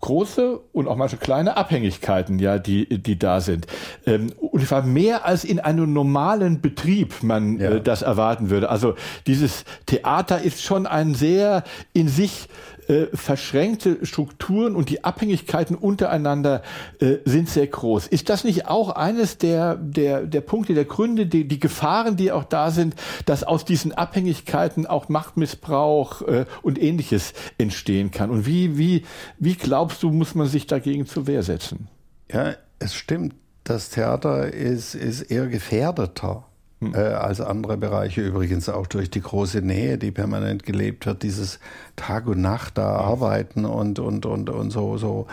[0.00, 3.66] große und auch manche kleine Abhängigkeiten, ja, die, die da sind.
[4.06, 7.70] Ähm, und zwar mehr als in einem normalen Betrieb man ja.
[7.70, 8.68] äh, das erwarten würde.
[8.68, 8.94] Also
[9.26, 12.48] dieses Theater ist schon ein sehr in sich
[12.88, 16.62] äh, verschränkte Strukturen und die Abhängigkeiten untereinander
[17.00, 18.06] äh, sind sehr groß.
[18.06, 22.32] Ist das nicht auch eines der, der, der Punkte, der Gründe, die, die Gefahren, die
[22.32, 28.30] auch da sind, dass aus diesen Abhängigkeiten auch Machtmissbrauch äh, und ähnliches entstehen kann?
[28.30, 29.04] Und wie, wie,
[29.38, 31.88] wie glaubst du, muss man sich dagegen zur Wehr setzen?
[32.30, 33.34] Ja, es stimmt.
[33.64, 36.44] Das Theater ist, ist eher gefährdeter
[36.80, 36.94] hm.
[36.94, 38.22] äh, als andere Bereiche.
[38.22, 41.58] Übrigens auch durch die große Nähe, die permanent gelebt wird, dieses
[41.96, 45.26] Tag und Nacht da arbeiten und, und, und, und so, so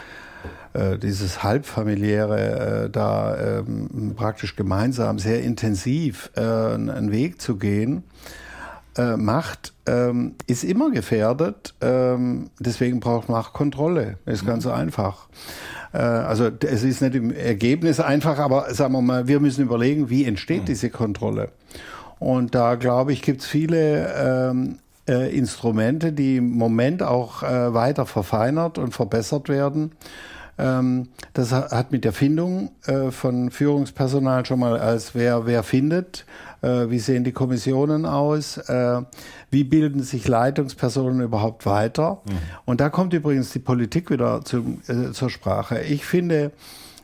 [0.73, 8.03] äh, dieses halbfamiliäre äh, da ähm, praktisch gemeinsam sehr intensiv einen Weg zu gehen.
[8.95, 14.17] Äh, Macht ähm, ist immer gefährdet, ähm, deswegen braucht Macht Kontrolle.
[14.25, 14.71] Ist ganz mhm.
[14.71, 15.27] einfach.
[15.93, 20.09] Äh, also es ist nicht im Ergebnis einfach, aber sagen wir mal, wir müssen überlegen,
[20.09, 20.65] wie entsteht mhm.
[20.65, 21.49] diese Kontrolle.
[22.19, 27.73] Und da glaube ich, gibt es viele ähm, äh, Instrumente, die im Moment auch äh,
[27.73, 29.91] weiter verfeinert und verbessert werden.
[30.57, 36.25] Ähm, das hat mit der Findung äh, von Führungspersonal schon mal als wer wer findet,
[36.63, 39.01] wie sehen die Kommissionen aus, äh,
[39.51, 42.21] wie bilden sich Leitungspersonen überhaupt weiter.
[42.25, 42.31] Mhm.
[42.65, 44.81] Und da kommt übrigens die Politik wieder zum,
[45.13, 45.81] zur Sprache.
[45.81, 46.51] Ich finde,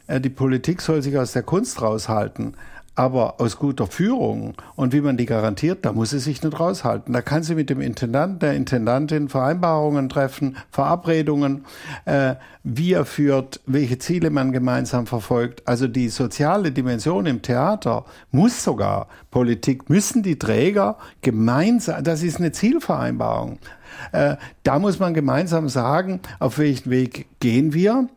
[0.08, 2.56] die Politik soll sich aus der Kunst raushalten.
[3.00, 7.14] Aber aus guter Führung und wie man die garantiert, da muss sie sich nicht raushalten.
[7.14, 11.64] Da kann sie mit dem Intendant, der Intendantin Vereinbarungen treffen, Verabredungen,
[12.04, 12.36] äh,
[12.66, 15.66] wie er führt, welche Ziele man gemeinsam verfolgt.
[15.66, 22.40] Also die soziale Dimension im Theater muss sogar Politik, müssen die Träger gemeinsam, das ist
[22.40, 23.60] eine Zielvereinbarung.
[24.12, 28.10] Äh, da muss man gemeinsam sagen, auf welchen Weg gehen wir.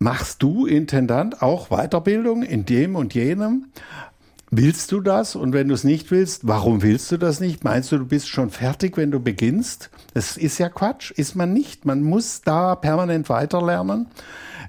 [0.00, 3.66] Machst du, Intendant, auch Weiterbildung in dem und jenem?
[4.56, 5.34] Willst du das?
[5.34, 7.64] Und wenn du es nicht willst, warum willst du das nicht?
[7.64, 9.90] Meinst du, du bist schon fertig, wenn du beginnst?
[10.12, 11.86] Das ist ja Quatsch, ist man nicht.
[11.86, 14.06] Man muss da permanent weiterlernen.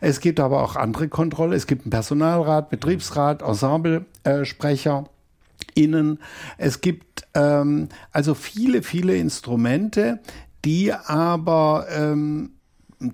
[0.02, 1.56] Es gibt aber auch andere Kontrolle.
[1.56, 5.06] Es gibt einen Personalrat, Betriebsrat, Ensemblesprecher.
[5.76, 6.20] Innen.
[6.58, 10.20] Es gibt ähm, also viele, viele Instrumente,
[10.64, 12.54] die aber ähm,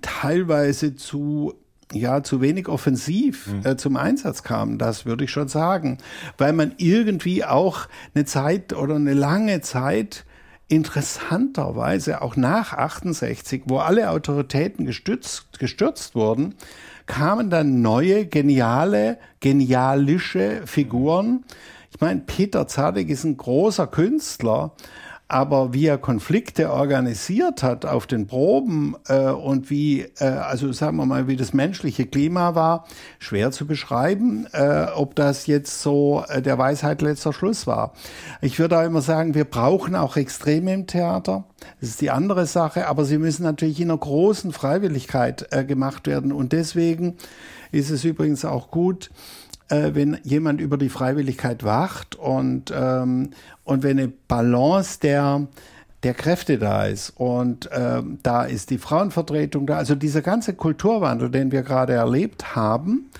[0.00, 1.52] teilweise zu
[1.94, 3.66] ja zu wenig offensiv mhm.
[3.66, 5.98] äh, zum Einsatz kam, das würde ich schon sagen,
[6.38, 10.24] weil man irgendwie auch eine Zeit oder eine lange Zeit
[10.68, 16.54] interessanterweise auch nach 68, wo alle Autoritäten gestützt, gestürzt wurden,
[17.06, 21.44] kamen dann neue, geniale, genialische Figuren.
[21.90, 24.72] Ich meine, Peter Zadek ist ein großer Künstler,
[25.32, 30.98] aber wie er Konflikte organisiert hat auf den Proben äh, und wie, äh, also sagen
[30.98, 32.86] wir mal, wie das menschliche Klima war,
[33.18, 37.94] schwer zu beschreiben, äh, ob das jetzt so äh, der Weisheit letzter Schluss war.
[38.42, 41.44] Ich würde auch immer sagen, wir brauchen auch Extreme im Theater.
[41.80, 46.06] Das ist die andere Sache, aber sie müssen natürlich in einer großen Freiwilligkeit äh, gemacht
[46.06, 46.32] werden.
[46.32, 47.16] Und deswegen
[47.70, 49.10] ist es übrigens auch gut,
[49.72, 53.30] äh, wenn jemand über die Freiwilligkeit wacht und, ähm,
[53.64, 55.46] und wenn eine Balance der,
[56.02, 59.78] der Kräfte da ist und ähm, da ist die Frauenvertretung da.
[59.78, 63.10] Also dieser ganze Kulturwandel, den wir gerade erlebt haben,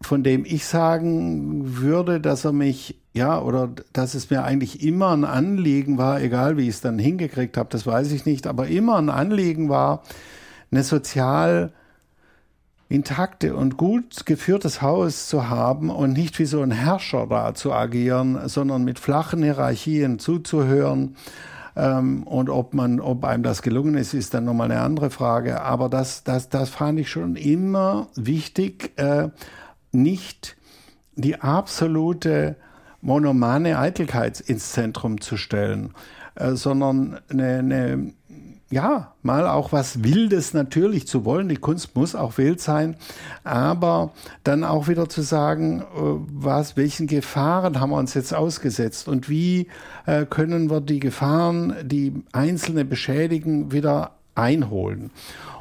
[0.00, 5.14] von dem ich sagen würde, dass er mich, ja, oder dass es mir eigentlich immer
[5.14, 8.68] ein Anliegen war, egal wie ich es dann hingekriegt habe, das weiß ich nicht, aber
[8.68, 10.02] immer ein Anliegen war,
[10.70, 11.72] eine sozial
[12.94, 17.72] intakte und gut geführtes Haus zu haben und nicht wie so ein Herrscher da zu
[17.72, 21.16] agieren, sondern mit flachen Hierarchien zuzuhören.
[21.76, 25.60] Ähm, und ob man, ob einem das gelungen ist, ist dann nochmal eine andere Frage.
[25.60, 29.28] Aber das, das, das fand ich schon immer wichtig, äh,
[29.90, 30.56] nicht
[31.16, 32.56] die absolute
[33.00, 35.94] monomane Eitelkeit ins Zentrum zu stellen,
[36.36, 38.12] äh, sondern eine, eine
[38.70, 41.48] ja, mal auch was Wildes natürlich zu wollen.
[41.48, 42.96] Die Kunst muss auch wild sein,
[43.44, 44.12] aber
[44.42, 45.84] dann auch wieder zu sagen, äh,
[46.32, 49.68] was, welchen Gefahren haben wir uns jetzt ausgesetzt und wie
[50.06, 55.10] äh, können wir die Gefahren, die Einzelne beschädigen, wieder einholen.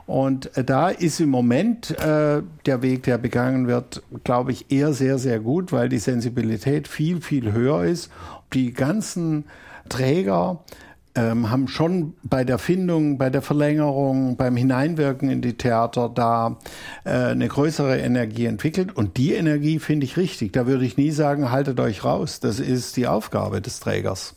[0.05, 4.93] Und äh, da ist im Moment äh, der Weg, der begangen wird, glaube ich, eher
[4.93, 8.11] sehr, sehr gut, weil die Sensibilität viel, viel höher ist.
[8.53, 9.45] Die ganzen
[9.89, 10.59] Träger
[11.15, 16.57] ähm, haben schon bei der Findung, bei der Verlängerung, beim Hineinwirken in die Theater da
[17.03, 18.95] äh, eine größere Energie entwickelt.
[18.95, 20.53] Und die Energie finde ich richtig.
[20.53, 22.39] Da würde ich nie sagen, haltet euch raus.
[22.39, 24.35] Das ist die Aufgabe des Trägers.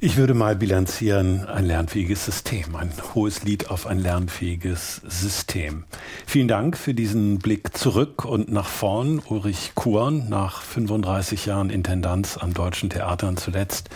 [0.00, 5.82] Ich würde mal bilanzieren, ein lernfähiges System, ein hohes Lied auf ein lernfähiges System.
[6.24, 12.36] Vielen Dank für diesen Blick zurück und nach vorn, Ulrich Kuhn, nach 35 Jahren Intendanz
[12.36, 13.90] am Deutschen Theater und zuletzt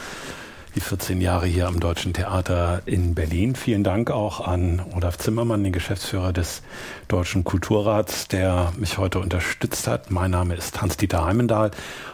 [0.75, 3.55] die 14 Jahre hier am Deutschen Theater in Berlin.
[3.55, 6.63] Vielen Dank auch an Olaf Zimmermann, den Geschäftsführer des
[7.09, 10.11] Deutschen Kulturrats, der mich heute unterstützt hat.
[10.11, 11.71] Mein Name ist Hans-Dieter Heimendahl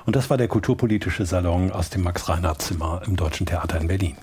[0.06, 4.16] und das war der kulturpolitische Salon aus dem Max-Reinhardt-Zimmer im Deutschen Theater in Berlin.